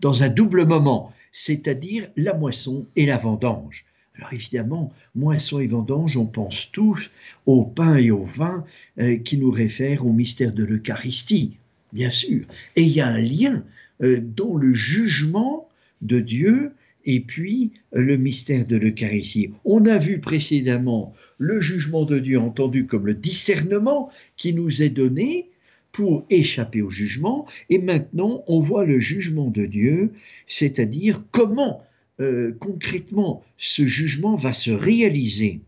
[0.00, 3.84] dans un double moment c'est-à-dire la moisson et la vendange.
[4.16, 7.10] Alors évidemment, moisson et vendange, on pense tous
[7.44, 8.64] au pain et au vin
[9.00, 11.56] euh, qui nous réfèrent au mystère de l'Eucharistie,
[11.92, 12.46] bien sûr.
[12.76, 13.64] Et il y a un lien
[14.02, 15.68] euh, dans le jugement
[16.02, 16.72] de Dieu
[17.04, 19.50] et puis euh, le mystère de l'Eucharistie.
[19.64, 24.90] On a vu précédemment le jugement de Dieu entendu comme le discernement qui nous est
[24.90, 25.48] donné
[25.94, 27.46] pour échapper au jugement.
[27.70, 30.12] Et maintenant, on voit le jugement de Dieu,
[30.48, 31.82] c'est-à-dire comment
[32.20, 35.60] euh, concrètement ce jugement va se réaliser.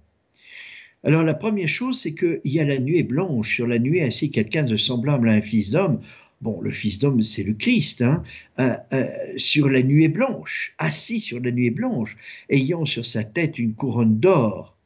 [1.05, 3.55] Alors la première chose, c'est qu'il y a la nuée blanche.
[3.55, 6.01] Sur la nuée, ainsi quelqu'un de semblable à un fils d'homme.
[6.43, 8.23] Bon, le fils d'homme, c'est le Christ, hein,
[8.59, 12.17] euh, euh, sur la nuée blanche, assis sur la nuée blanche,
[12.51, 14.77] ayant sur sa tête une couronne d'or,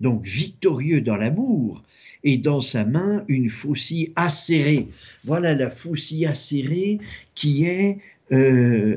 [0.00, 1.82] donc victorieux dans l'amour,
[2.24, 4.88] et dans sa main une faucille acérée.
[5.24, 6.98] Voilà la faucille acérée
[7.34, 7.98] qui est
[8.32, 8.96] euh,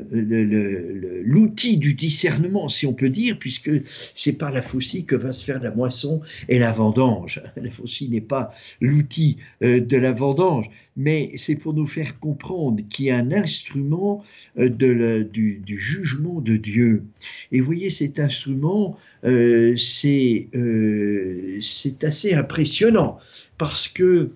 [1.24, 3.70] l'outil du discernement, si on peut dire, puisque
[4.14, 7.42] c'est par la faucille que va se faire la moisson et la vendange.
[7.56, 12.82] La faucille n'est pas l'outil euh, de la vendange, mais c'est pour nous faire comprendre
[12.88, 14.22] qu'il y a un instrument
[14.58, 17.02] euh, du, jugement de Dieu.
[17.50, 20.48] Et vous voyez, cet instrument, c'est
[22.02, 23.18] assez impressionnant,
[23.58, 24.30] parce que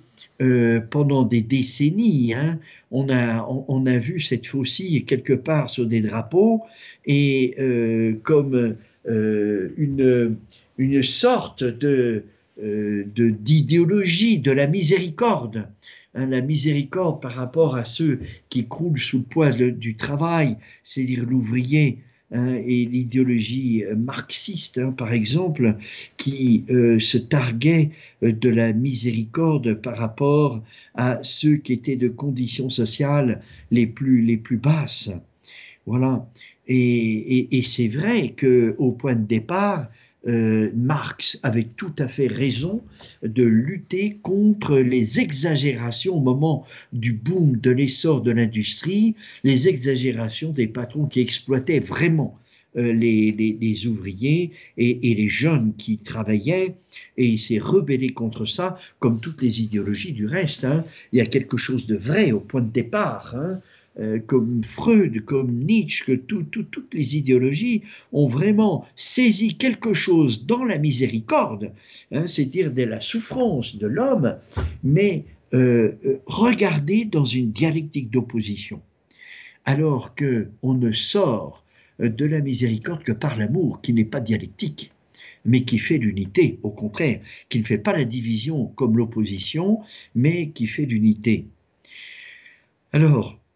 [0.90, 2.58] pendant des décennies, hein,
[2.90, 6.62] on a, on, a vu cette faucille quelque part sur des drapeaux
[7.04, 8.76] et euh, comme
[9.08, 10.36] euh, une,
[10.78, 12.24] une sorte de,
[12.62, 15.68] euh, d'idéologie de, la miséricorde.
[16.14, 21.24] Hein, la miséricorde par rapport à ceux qui croulent sous le poids du travail, c'est-à-dire
[21.24, 21.98] l'ouvrier,
[22.30, 25.76] Hein, et l'idéologie euh, marxiste, hein, par exemple,
[26.18, 27.90] qui euh, se targuait
[28.22, 30.62] euh, de la miséricorde par rapport
[30.94, 35.10] à ceux qui étaient de conditions sociales les plus, les plus basses.
[35.86, 36.28] Voilà.
[36.66, 39.88] Et, et c'est vrai qu'au point de départ,
[40.26, 42.82] euh, Marx avait tout à fait raison
[43.22, 50.50] de lutter contre les exagérations au moment du boom de l'essor de l'industrie, les exagérations
[50.50, 52.36] des patrons qui exploitaient vraiment
[52.76, 56.74] euh, les, ouvriers et, les jeunes qui travaillaient,
[57.16, 60.64] et il s'est rebellé contre ça, comme toutes les idéologies du reste.
[60.64, 60.84] Hein.
[61.12, 63.34] Il y a quelque chose de vrai au point de départ.
[63.36, 63.60] Hein.
[64.00, 67.82] Euh, comme Freud, comme Nietzsche, que toutes les idéologies
[68.12, 71.72] ont vraiment saisi quelque chose dans la miséricorde,
[72.12, 74.36] hein, c'est-à-dire de la souffrance de l'homme,
[74.84, 78.80] mais euh, euh, regardé dans une dialectique d'opposition.
[79.64, 81.64] Alors que on ne sort
[81.98, 84.92] de la miséricorde que par l'amour, qui n'est pas dialectique.
[85.44, 89.80] mais qui fait l'unité, au contraire, qui ne fait pas la division comme l'opposition,
[90.14, 91.46] mais qui fait l'unité.
[92.92, 93.47] Alors, euh,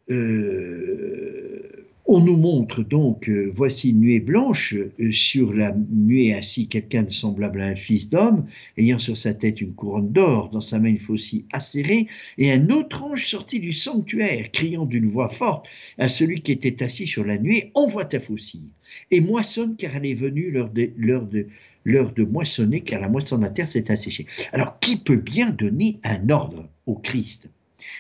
[2.15, 7.07] on nous montre donc, euh, voici une nuée blanche, euh, sur la nuée assis quelqu'un
[7.09, 10.89] semblable à un fils d'homme, ayant sur sa tête une couronne d'or, dans sa main
[10.89, 16.09] une faucille acérée, et un autre ange sorti du sanctuaire, criant d'une voix forte à
[16.09, 18.69] celui qui était assis sur la nuée, envoie ta faucille,
[19.11, 21.47] et moissonne, car elle est venue l'heure de, de,
[21.85, 24.27] l'heure de moissonner, car la moisson de la terre s'est asséchée.
[24.53, 27.49] Alors, qui peut bien donner un ordre au Christ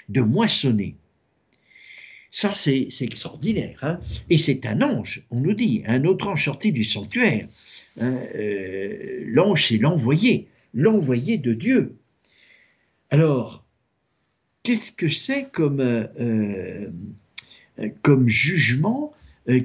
[0.09, 0.97] de moissonner
[2.33, 3.79] ça, c'est extraordinaire.
[3.83, 4.01] Hein.
[4.31, 7.47] Et c'est un ange, on nous dit, un autre ange sorti du sanctuaire.
[8.01, 11.99] Hein, euh, l'ange, c'est l'envoyé, l'envoyé de Dieu.
[13.11, 13.67] Alors,
[14.63, 16.89] qu'est-ce que c'est comme, euh,
[17.79, 19.13] euh, jugement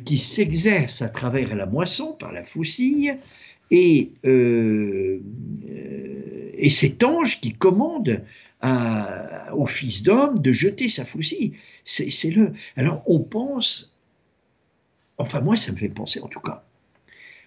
[0.04, 3.16] qui s'exerce à travers la moisson, par la faucille,
[3.70, 4.12] et,
[6.58, 8.24] et cet ange qui commande
[8.64, 11.58] au fils d'homme de jeter sa faucille.
[11.86, 12.54] C'est le.
[12.76, 13.96] Alors on pense,
[15.18, 16.66] enfin moi ça me fait penser en tout cas,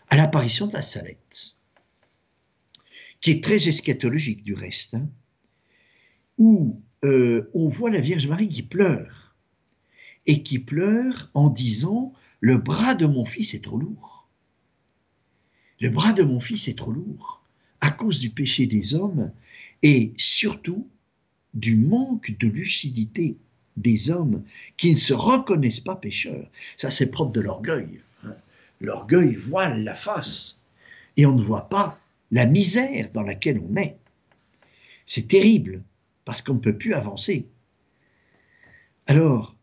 [0.09, 1.57] à l'apparition de la salette,
[3.21, 5.09] qui est très eschatologique du reste, hein,
[6.39, 9.35] où euh, on voit la Vierge Marie qui pleure,
[10.27, 14.29] et qui pleure en disant Le bras de mon fils est trop lourd.
[15.81, 17.43] Le bras de mon fils est trop lourd
[17.81, 19.33] à cause du péché des hommes
[19.83, 20.87] et surtout
[21.55, 23.37] du manque de lucidité
[23.77, 24.43] des hommes
[24.77, 26.51] qui ne se reconnaissent pas pécheurs.
[26.77, 28.01] Ça, c'est propre de l'orgueil.
[28.25, 28.35] Hein.
[28.81, 30.61] L'orgueil voile la face
[31.17, 31.99] et on ne voit pas
[32.31, 33.97] la misère dans laquelle on est.
[35.07, 35.83] C'est terrible
[36.25, 37.47] parce qu'on ne peut plus avancer.
[39.07, 39.57] Alors,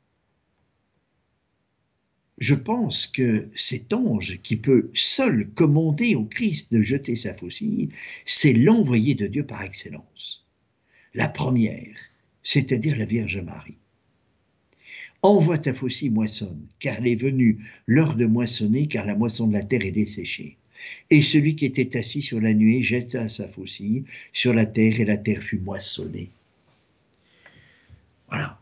[2.38, 7.90] je pense que cet ange qui peut seul commander au Christ de jeter sa faucille,
[8.26, 10.47] c'est l'envoyé de Dieu par excellence
[11.18, 11.98] la première,
[12.44, 13.80] c'est-à-dire la Vierge Marie.
[15.24, 19.54] Envoie ta faucille moissonne, car elle est venue l'heure de moissonner, car la moisson de
[19.54, 20.58] la terre est desséchée.
[21.10, 25.06] Et celui qui était assis sur la nuée jeta sa faucille sur la terre, et
[25.06, 26.30] la terre fut moissonnée.
[28.30, 28.60] Voilà.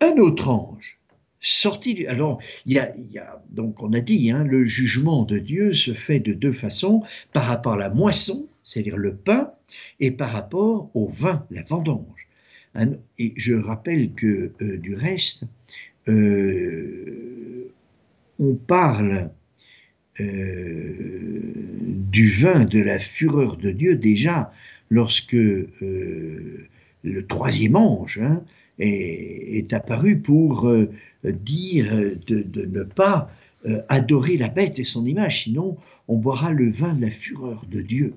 [0.00, 0.96] Un autre ange,
[1.40, 2.06] sorti.
[2.06, 6.20] Alors, il y a, donc on a dit, hein, le jugement de Dieu se fait
[6.20, 7.02] de deux façons,
[7.32, 9.52] par rapport à la moisson, c'est-à-dire le pain,
[10.00, 12.28] et par rapport au vin, la vendange.
[13.18, 15.44] Et je rappelle que euh, du reste,
[16.08, 17.70] euh,
[18.38, 19.30] on parle
[20.20, 21.40] euh,
[22.10, 24.52] du vin de la fureur de Dieu déjà
[24.90, 26.66] lorsque le
[27.28, 28.42] troisième ange hein,
[28.78, 30.70] est, apparu pour
[31.24, 33.30] dire de, ne pas
[33.88, 37.80] adorer la bête et son image, sinon on boira le vin de la fureur de
[37.80, 38.14] Dieu.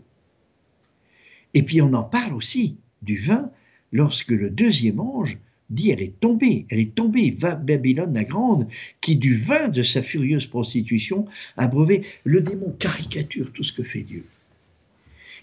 [1.56, 3.50] Et puis on en parle aussi du vin
[3.91, 5.38] lorsque le deuxième ange
[5.72, 8.68] dit elle est tombée, elle est tombée, va Babylone la grande,
[9.02, 11.26] qui du vin de sa furieuse prostitution
[11.58, 12.06] a brevé.
[12.24, 14.26] Le démon caricature tout ce que fait Dieu.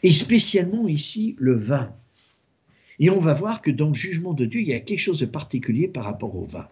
[0.04, 1.92] Et spécialement ici, le vin.
[3.00, 5.20] Et on va voir que dans le jugement de Dieu, il y a quelque chose
[5.20, 6.68] de particulier par rapport au vin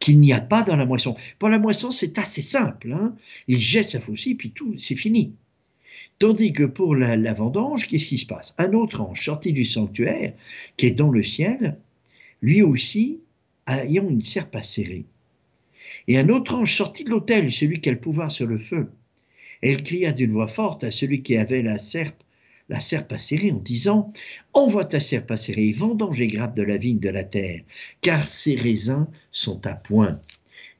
[0.00, 1.16] qu'il n'y a pas dans la moisson.
[1.38, 2.92] Pour la moisson, c'est assez simple.
[2.92, 3.16] Hein.
[3.48, 5.32] il jette sa faucille, puis tout, c'est fini.
[6.20, 8.54] Tandis que pour la, vendange, qu'est-ce qui se passe?
[8.58, 10.32] Un autre ange sorti du sanctuaire,
[10.76, 11.76] qui est dans le ciel,
[12.40, 13.20] lui aussi
[13.66, 15.06] ayant une serpe acérée.
[16.06, 18.90] Et un autre ange sorti de l'autel, celui qui a le pouvoir sur le feu.
[19.62, 22.22] Il cria d'une voix forte à celui qui avait la serpe,
[22.68, 24.12] la serpe acérée, en disant
[24.52, 27.62] Envoie ta serpe acérée, vendange et grappe de la vigne de la terre,
[28.02, 30.20] car ses raisins sont à point.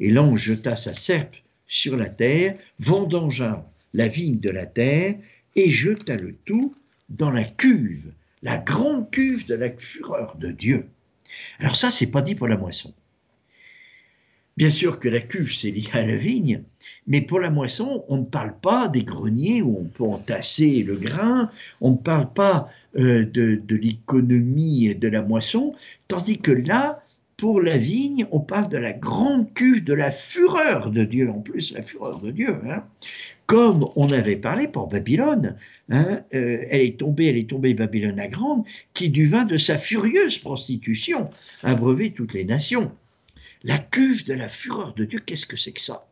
[0.01, 5.17] Et l'ange jeta sa serpe sur la terre, vendangea la vigne de la terre
[5.57, 6.75] et jeta le tout
[7.09, 10.89] dans la cuve, la grande cuve de la fureur de Dieu.
[11.61, 12.93] Alors ça, c'est pas dit pour la moisson.
[14.57, 16.63] Bien sûr que la cuve, c'est lié à la vigne,
[17.09, 20.97] mais pour la moisson, on ne parle pas des greniers où on peut entasser le
[20.97, 25.75] grain, on ne parle pas euh, de, de l'économie de la moisson,
[26.07, 27.04] tandis que là,
[27.37, 31.41] pour la vigne, on parle de la grande cuve de la fureur de Dieu, en
[31.41, 32.55] plus la fureur de Dieu.
[32.67, 32.85] Hein
[33.47, 35.57] comme on avait parlé pour Babylone.
[35.91, 38.65] Hein, euh, elle est tombée, elle est tombée, Babylone la grande,
[38.95, 41.31] qui du vin de sa furieuse prostitution
[41.63, 42.93] a brevé toutes les nations.
[43.63, 46.07] La cuve de la fureur de Dieu, qu'est-ce que c'est que ça?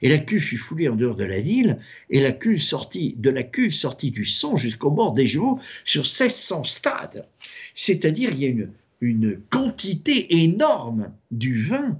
[0.00, 1.78] Et la cuve fut foulée en dehors de la ville,
[2.10, 6.02] et la cuve sortit, de la cuve sortit du sang jusqu'au bord des chevaux sur
[6.02, 7.26] 1600 stades.
[7.74, 8.70] C'est-à-dire, il y a une,
[9.00, 11.98] une quantité énorme du vin,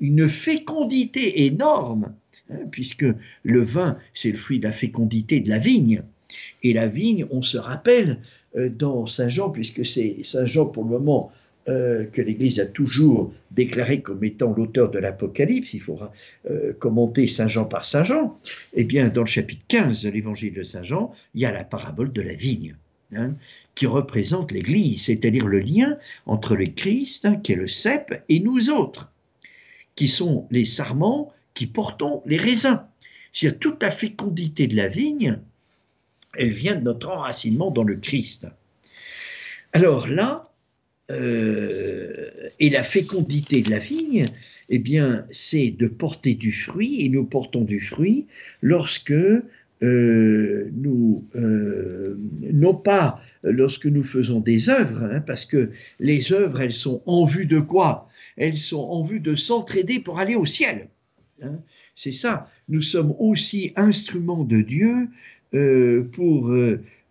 [0.00, 2.12] une fécondité énorme
[2.50, 3.06] hein, puisque
[3.42, 6.02] le vin, c'est le fruit de la fécondité de la vigne.
[6.62, 8.18] Et la vigne, on se rappelle
[8.56, 11.32] euh, dans Saint Jean, puisque c'est Saint Jean pour le moment
[11.68, 16.10] euh, que l'Église a toujours déclaré comme étant l'auteur de l'Apocalypse, il faudra
[16.48, 18.38] euh, commenter Saint Jean par Saint Jean,
[18.72, 21.64] eh bien dans le chapitre 15 de l'Évangile de Saint Jean, il y a la
[21.64, 22.76] parabole de la vigne.
[23.16, 23.34] Hein,
[23.74, 28.38] qui représente l'Église, c'est-à-dire le lien entre le Christ, hein, qui est le cep, et
[28.38, 29.10] nous autres,
[29.96, 32.84] qui sont les sarments qui portons les raisins.
[33.32, 35.38] C'est-à-dire toute la fécondité de la vigne,
[36.34, 38.46] elle vient de notre enracinement dans le Christ.
[39.72, 40.52] Alors là,
[41.10, 42.30] euh,
[42.60, 44.26] et la fécondité de la vigne,
[44.68, 48.28] eh bien, c'est de porter du fruit, et nous portons du fruit
[48.62, 49.12] lorsque
[49.82, 52.18] nous, euh,
[52.52, 57.24] non pas lorsque nous faisons des œuvres, hein, parce que les œuvres, elles sont en
[57.24, 58.08] vue de quoi?
[58.36, 60.88] Elles sont en vue de s'entraider pour aller au ciel.
[61.42, 61.60] Hein.
[61.94, 65.08] C'est ça, nous sommes aussi instruments de Dieu
[65.54, 66.54] euh, pour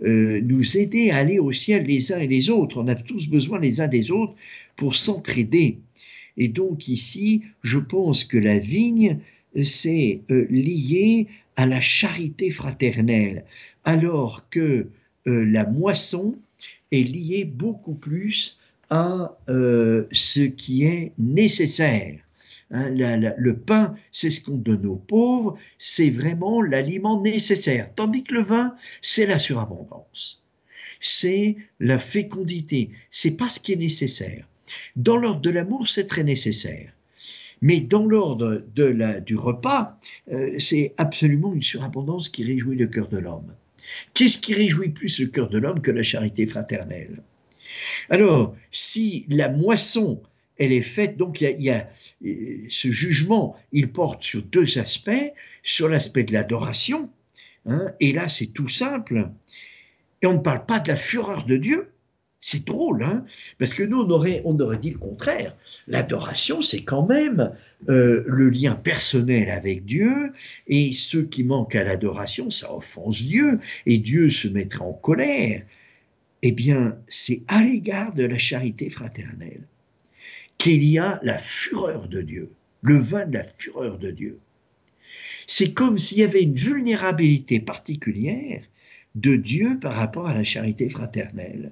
[0.01, 2.81] nous aider à aller au ciel les uns et les autres.
[2.81, 4.33] On a tous besoin les uns des autres
[4.77, 5.79] pour s'entraider.
[6.37, 9.19] Et donc ici, je pense que la vigne,
[9.61, 11.27] c'est lié
[11.59, 13.43] à la charité fraternelle,
[13.83, 14.87] alors que
[15.27, 16.37] euh, la moisson
[16.93, 18.57] est liée beaucoup plus
[18.89, 22.17] à euh, ce qui est nécessaire.
[22.71, 28.35] Hein, le pain, c'est ce qu'on donne aux pauvres, c'est vraiment l'aliment nécessaire, tandis que
[28.35, 30.41] le vin, c'est la surabondance,
[31.01, 34.47] c'est la fécondité, c'est pas ce qui est nécessaire.
[34.95, 36.93] Dans l'ordre de l'amour, c'est très nécessaire.
[37.61, 38.63] Mais dans l'ordre
[39.25, 39.99] du repas,
[40.31, 43.53] euh, c'est absolument une surabondance qui réjouit le cœur de l'homme.
[44.13, 47.21] Qu'est-ce qui réjouit plus le cœur de l'homme que la charité fraternelle?
[48.09, 50.21] Alors, si la moisson,
[50.57, 51.89] elle est faite, donc il y, a,
[52.25, 55.33] euh, ce jugement, il porte sur deux aspects,
[55.63, 57.09] sur l'aspect de l'adoration,
[57.65, 59.29] hein, et là c'est tout simple,
[60.21, 61.91] et on ne parle pas de la fureur de Dieu,
[62.41, 63.25] c'est drôle, hein
[63.57, 65.55] parce que nous, on aurait, on aurait dit le contraire.
[65.87, 67.51] L'adoration, c'est quand même
[67.89, 70.31] euh, le lien personnel avec Dieu,
[70.67, 75.63] et ceux qui manquent à l'adoration, ça offense Dieu, et Dieu se mettra en colère.
[76.41, 79.63] Eh bien, c'est à l'égard de la charité fraternelle
[80.57, 84.39] qu'il y a la fureur de Dieu, le vin de la fureur de Dieu.
[85.47, 88.61] C'est comme s'il y avait une vulnérabilité particulière
[89.15, 91.71] de Dieu par rapport à la charité fraternelle.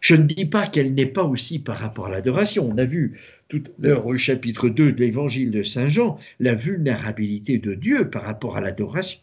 [0.00, 2.66] Je ne dis pas qu'elle n'est pas aussi par rapport à l'adoration.
[2.68, 6.54] On a vu tout à l'heure au chapitre 2 de l'évangile de Saint Jean la
[6.54, 9.20] vulnérabilité de Dieu par rapport à l'adoration.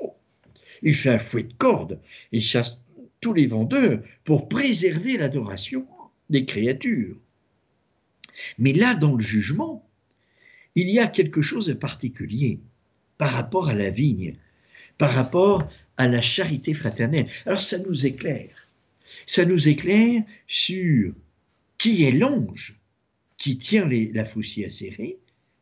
[0.84, 2.00] Il fait un fouet de corde
[2.32, 2.82] et chasse
[3.22, 5.88] tous les vendeurs pour préserver l'adoration
[6.30, 7.18] des créatures.
[8.60, 9.84] Mais là, dans le jugement,
[10.76, 12.60] il y a quelque chose de particulier
[13.18, 14.36] par rapport à la vigne,
[15.00, 15.68] par rapport
[15.98, 17.28] à la charité fraternelle.
[17.48, 18.67] Alors ça nous éclaire
[19.26, 21.14] ça nous éclaire sur
[21.78, 22.80] qui est l'ange
[23.38, 25.18] qui tient la faucille acérée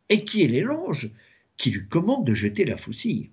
[0.10, 1.10] et qui est l'ange
[1.58, 3.30] qui lui commande de jeter la faucille.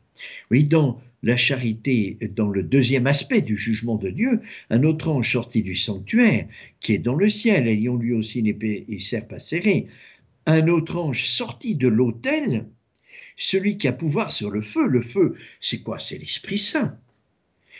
[0.50, 4.40] Oui, dans la charité, dans le deuxième aspect du jugement de Dieu,
[4.70, 6.46] un autre ange sorti du sanctuaire,
[6.80, 9.86] qui est dans le ciel, ayant lui aussi une épée et serpe acérée,
[10.46, 12.66] un autre ange sorti de l'autel,
[13.36, 14.86] celui qui a pouvoir sur le feu.
[14.86, 15.98] Le feu, c'est quoi?
[15.98, 16.98] C'est l'Esprit Saint.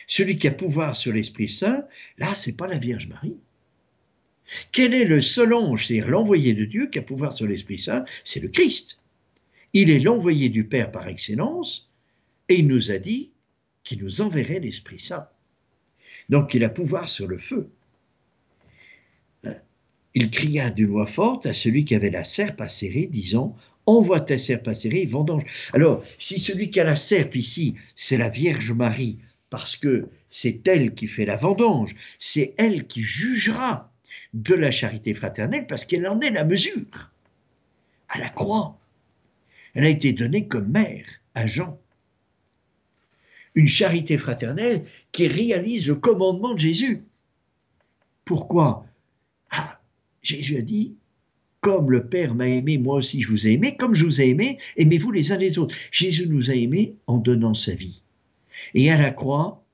[0.06, 1.84] Celui qui a pouvoir sur l'Esprit Saint,
[2.18, 3.36] là, c'est pas la Vierge Marie.
[4.72, 8.04] Quel est le seul ange, c'est-à-dire l'envoyé de Dieu qui a pouvoir sur l'Esprit Saint
[8.24, 9.00] C'est le Christ.
[9.72, 11.90] Il est l'envoyé du Père par excellence,
[12.48, 13.30] et il nous a dit
[13.84, 15.28] qu'il nous enverrait l'Esprit Saint.
[16.28, 17.68] Donc il a pouvoir sur le feu.
[20.14, 24.38] Il cria d'une voix forte à celui qui avait la serpe acérée, disant Envoie ta
[24.38, 25.44] serpe acérée, vendange.
[25.72, 29.18] Alors, si celui qui a la serpe ici, c'est la Vierge Marie,
[29.52, 33.92] parce que c'est elle qui fait la vendange, c'est elle qui jugera
[34.32, 37.12] de la charité fraternelle, parce qu'elle en est la mesure.
[38.08, 38.78] À la croix,
[39.74, 41.78] elle a été donnée comme mère à Jean.
[43.54, 47.04] Une charité fraternelle qui réalise le commandement de Jésus.
[48.24, 48.86] Pourquoi?
[49.50, 49.82] Ah,
[50.22, 50.96] Jésus a dit,
[51.60, 54.30] comme le Père m'a aimé, moi aussi je vous ai aimé, comme je vous ai
[54.30, 55.76] aimé, aimez-vous les uns les autres.
[55.90, 58.01] Jésus nous a aimés en donnant sa vie.
[58.74, 59.64] Et à la croix,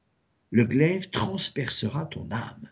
[0.51, 2.69] le glaive transpercera ton âme.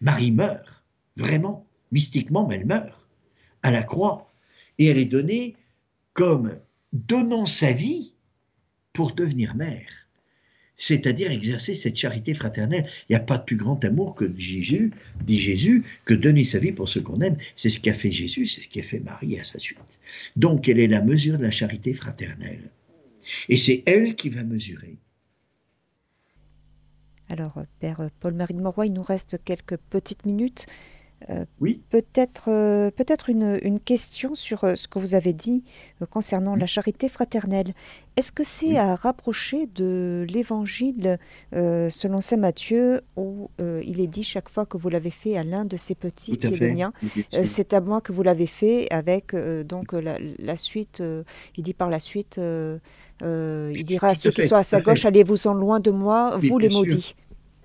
[0.00, 0.84] Marie meurt,
[1.16, 3.06] vraiment, mystiquement, mais elle meurt
[3.62, 4.32] à la croix.
[4.78, 5.56] Et elle est donnée
[6.14, 6.58] comme
[6.92, 8.14] donnant sa vie
[8.92, 10.08] pour devenir mère,
[10.76, 12.86] c'est-à-dire exercer cette charité fraternelle.
[13.08, 16.58] Il n'y a pas de plus grand amour que Jésus, dit Jésus, que donner sa
[16.58, 17.36] vie pour ceux qu'on aime.
[17.54, 20.00] C'est ce qu'a fait Jésus, c'est ce qu'a fait Marie à sa suite.
[20.36, 22.70] Donc, elle est la mesure de la charité fraternelle.
[23.48, 24.96] Et c'est elle qui va mesurer.
[27.30, 30.66] Alors, Père Paul-Marie de Moroy, il nous reste quelques petites minutes.
[31.28, 31.82] Euh, oui.
[31.90, 35.64] Peut-être euh, peut-être une, question sur euh, ce que vous avez dit
[36.08, 37.74] concernant la charité fraternelle.
[38.16, 41.18] Est-ce que c'est à rapprocher de l'évangile
[41.52, 45.64] selon saint Matthieu où il est dit chaque fois que vous l'avez fait à l'un
[45.64, 46.92] de ses petits qui est le mien,
[47.42, 51.02] c'est à moi que vous l'avez fait avec donc la, suite.
[51.56, 55.54] il dit par la suite, il dira à ceux qui sont à sa gauche, allez-vous-en
[55.54, 57.14] loin de moi, vous les maudits.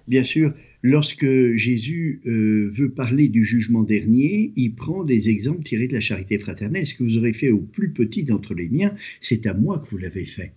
[0.08, 0.54] Bien sûr,
[0.84, 1.26] lorsque
[1.56, 6.38] Jésus euh, veut parler du jugement dernier, il prend des exemples tirés de la charité
[6.38, 6.86] fraternelle.
[6.86, 9.90] Ce que vous aurez fait au plus petit d'entre les miens, c'est à moi que
[9.90, 10.52] vous l'avez fait.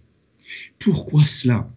[0.79, 1.73] Pourquoi cela?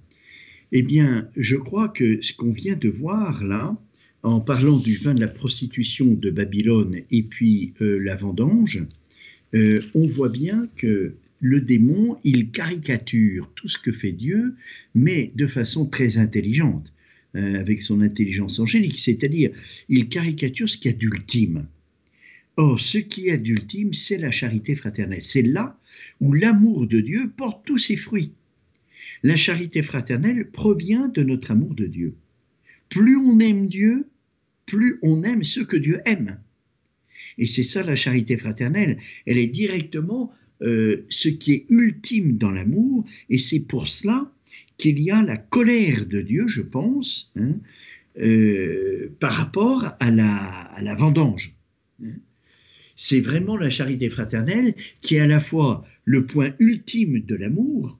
[0.73, 3.77] Eh bien, je crois que ce qu'on vient de voir là,
[4.23, 8.85] en parlant du vin de la prostitution de Babylone et puis euh, la vendange,
[9.53, 14.55] euh, on voit bien que le démon, il caricature tout ce que fait Dieu,
[14.93, 16.93] mais de façon très intelligente.
[17.37, 19.51] Euh, avec son intelligence angélique, c'est-à-dire
[19.87, 21.65] il caricature ce qu'il y a d'ultime.
[22.57, 25.23] Or, ce qui est d'ultime, c'est la charité fraternelle.
[25.23, 25.79] C'est là
[26.19, 28.33] où l'amour de Dieu porte tous ses fruits.
[29.23, 32.15] La charité fraternelle provient de notre amour de Dieu.
[32.89, 34.09] Plus on aime Dieu,
[34.65, 36.37] plus on aime ce que Dieu aime.
[37.37, 38.97] Et c'est ça la charité fraternelle.
[39.25, 44.29] Elle est directement euh, ce qui est ultime dans l'amour, et c'est pour cela
[44.81, 47.53] qu'il y a la colère de Dieu, je pense, hein,
[48.19, 51.55] euh, par rapport à la, vendange.
[52.95, 57.97] C'est vraiment la charité fraternelle qui est à la fois le point ultime de l'amour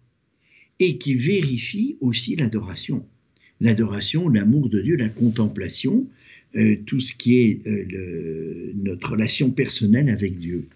[0.80, 3.06] et qui vérifie aussi l'adoration.
[3.62, 6.08] L'adoration, l'amour de Dieu, la contemplation,
[6.56, 10.68] euh, tout ce qui est euh, notre relation personnelle avec Dieu.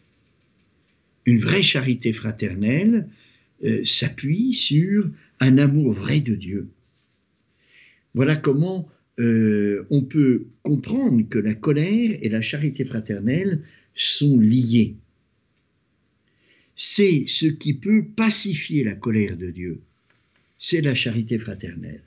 [1.25, 3.07] Une vraie charité fraternelle
[3.83, 5.09] s'appuie sur
[5.39, 6.69] un amour vrai de Dieu.
[8.13, 8.87] Voilà comment
[9.19, 13.61] euh, on peut comprendre que la colère et la charité fraternelle
[13.93, 14.95] sont liées.
[16.75, 19.79] C'est ce qui peut pacifier la colère de Dieu.
[20.59, 22.03] C'est la charité fraternelle,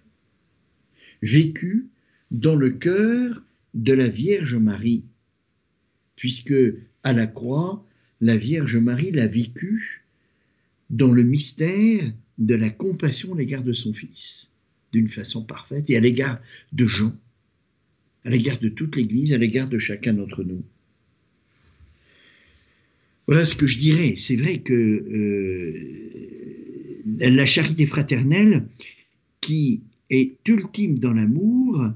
[1.23, 1.87] vécue
[2.31, 3.43] dans le cœur
[3.75, 5.05] de la Vierge Marie,
[6.17, 6.55] puisque
[7.03, 7.85] à la croix,
[8.21, 10.03] la Vierge Marie l'a vécue
[10.91, 12.03] dans le mystère
[12.39, 14.53] de la compassion à l'égard de son Fils,
[14.93, 16.41] d'une façon parfaite, et à l'égard
[16.73, 17.15] de Jean,
[18.25, 20.63] à l'égard de toute l'Église, à l'égard de chacun d'entre nous.
[23.27, 24.15] Voilà ce que je dirais.
[24.17, 25.73] C'est vrai que euh,
[27.19, 28.67] la charité fraternelle,
[29.41, 31.91] qui est ultime dans l'amour,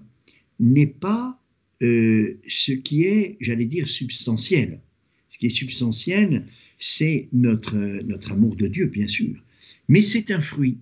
[0.61, 1.41] n'est pas
[1.83, 4.81] euh, ce qui est, j'allais dire, substantiel.
[5.31, 6.47] Ce qui est substantiel,
[6.79, 9.43] c'est notre, notre amour de Dieu, bien sûr.
[9.93, 10.79] Mais c'est un fruit.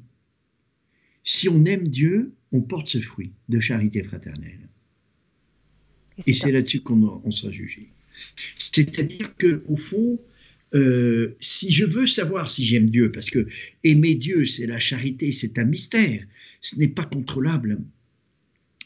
[1.25, 4.69] Si on aime Dieu, on porte ce fruit de charité fraternelle.
[6.29, 7.89] Et c'est là-dessus qu'on sera jugé.
[8.57, 10.21] C'est-à-dire que au fond,
[10.75, 13.49] euh, si je veux savoir si j'aime Dieu, parce que
[13.83, 16.25] aimer Dieu, c'est la charité, c'est un mystère,
[16.61, 17.81] ce n'est pas contrôlable.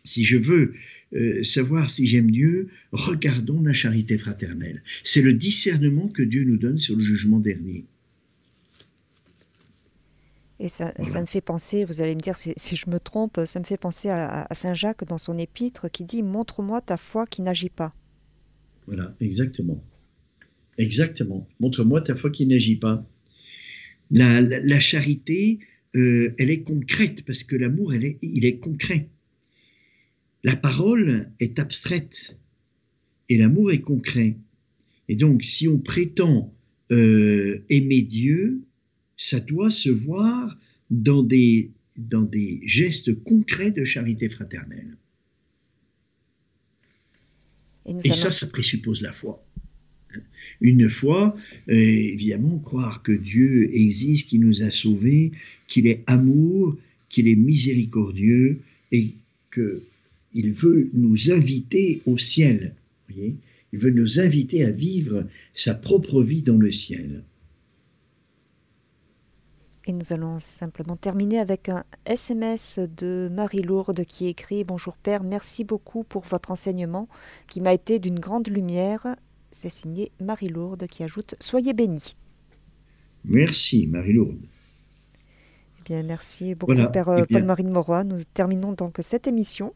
[0.04, 0.72] Si je veux
[1.12, 4.82] euh, savoir si j'aime Dieu, regardons la charité fraternelle.
[5.02, 7.84] C'est le discernement que Dieu nous donne sur le jugement dernier.
[10.64, 13.66] Et ça, me fait penser, vous allez me dire si, je me trompe, ça me
[13.66, 17.68] fait penser à, Saint Jacques dans son épître qui dit Montre-moi ta foi qui n'agit
[17.68, 17.92] pas.
[18.86, 19.84] Voilà, exactement.
[20.78, 21.46] Exactement.
[21.60, 23.06] Montre-moi ta foi qui n'agit pas.
[24.10, 25.58] La, charité,
[25.96, 29.10] euh, elle est concrète parce que l'amour, est, il est concret.
[30.44, 32.38] La parole est abstraite
[33.28, 34.38] et l'amour est concret.
[35.10, 36.54] Et donc, si on prétend
[36.90, 38.62] euh, aimer Dieu,
[39.16, 40.58] ça doit se voir
[40.90, 44.96] dans des, dans des gestes concrets de charité fraternelle.
[47.86, 49.44] Et, ça, ça présuppose la foi.
[50.60, 51.36] Une foi,
[51.68, 55.32] euh, évidemment, croire que Dieu existe, qu'il nous a sauvés,
[55.66, 56.76] qu'il est amour,
[57.08, 58.60] qu'il est miséricordieux
[58.92, 59.14] et
[59.52, 62.74] qu'il veut nous inviter au ciel.
[63.08, 63.34] Voyez?
[63.72, 67.22] Il veut nous inviter à vivre sa propre vie dans le ciel.
[69.86, 75.62] Et nous allons simplement terminer avec un SMS de Marie-Lourde qui écrit Bonjour Père, merci
[75.62, 77.06] beaucoup pour votre enseignement
[77.48, 79.06] qui m'a été d'une grande lumière.
[79.50, 82.16] C'est signé Marie-Lourde qui ajoute Soyez bénis.
[83.26, 84.40] Merci Marie-Lourde.
[85.80, 88.04] Eh bien, merci beaucoup Père eh Paul-Marie de Moroy.
[88.04, 89.74] Nous terminons donc cette émission.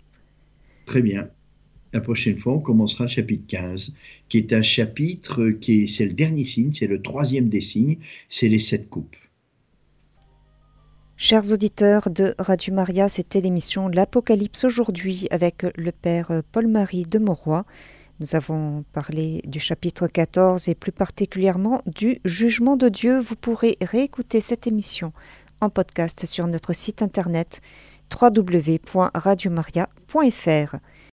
[0.87, 1.29] Très bien.
[1.93, 3.93] La prochaine fois, on commencera le chapitre 15,
[4.31, 7.99] qui est un chapitre qui est, c'est le dernier signe, c'est le troisième des signes,
[8.31, 9.17] c'est les sept coupes.
[11.21, 17.65] Chers auditeurs de Radio Maria, c'était l'émission L'Apocalypse aujourd'hui avec le Père Paul-Marie de Mauroy.
[18.21, 23.19] Nous avons parlé du chapitre 14 et plus particulièrement du jugement de Dieu.
[23.19, 25.13] Vous pourrez réécouter cette émission
[25.61, 27.63] en podcast sur notre site internet
[28.15, 30.77] www.radiomaria.fr.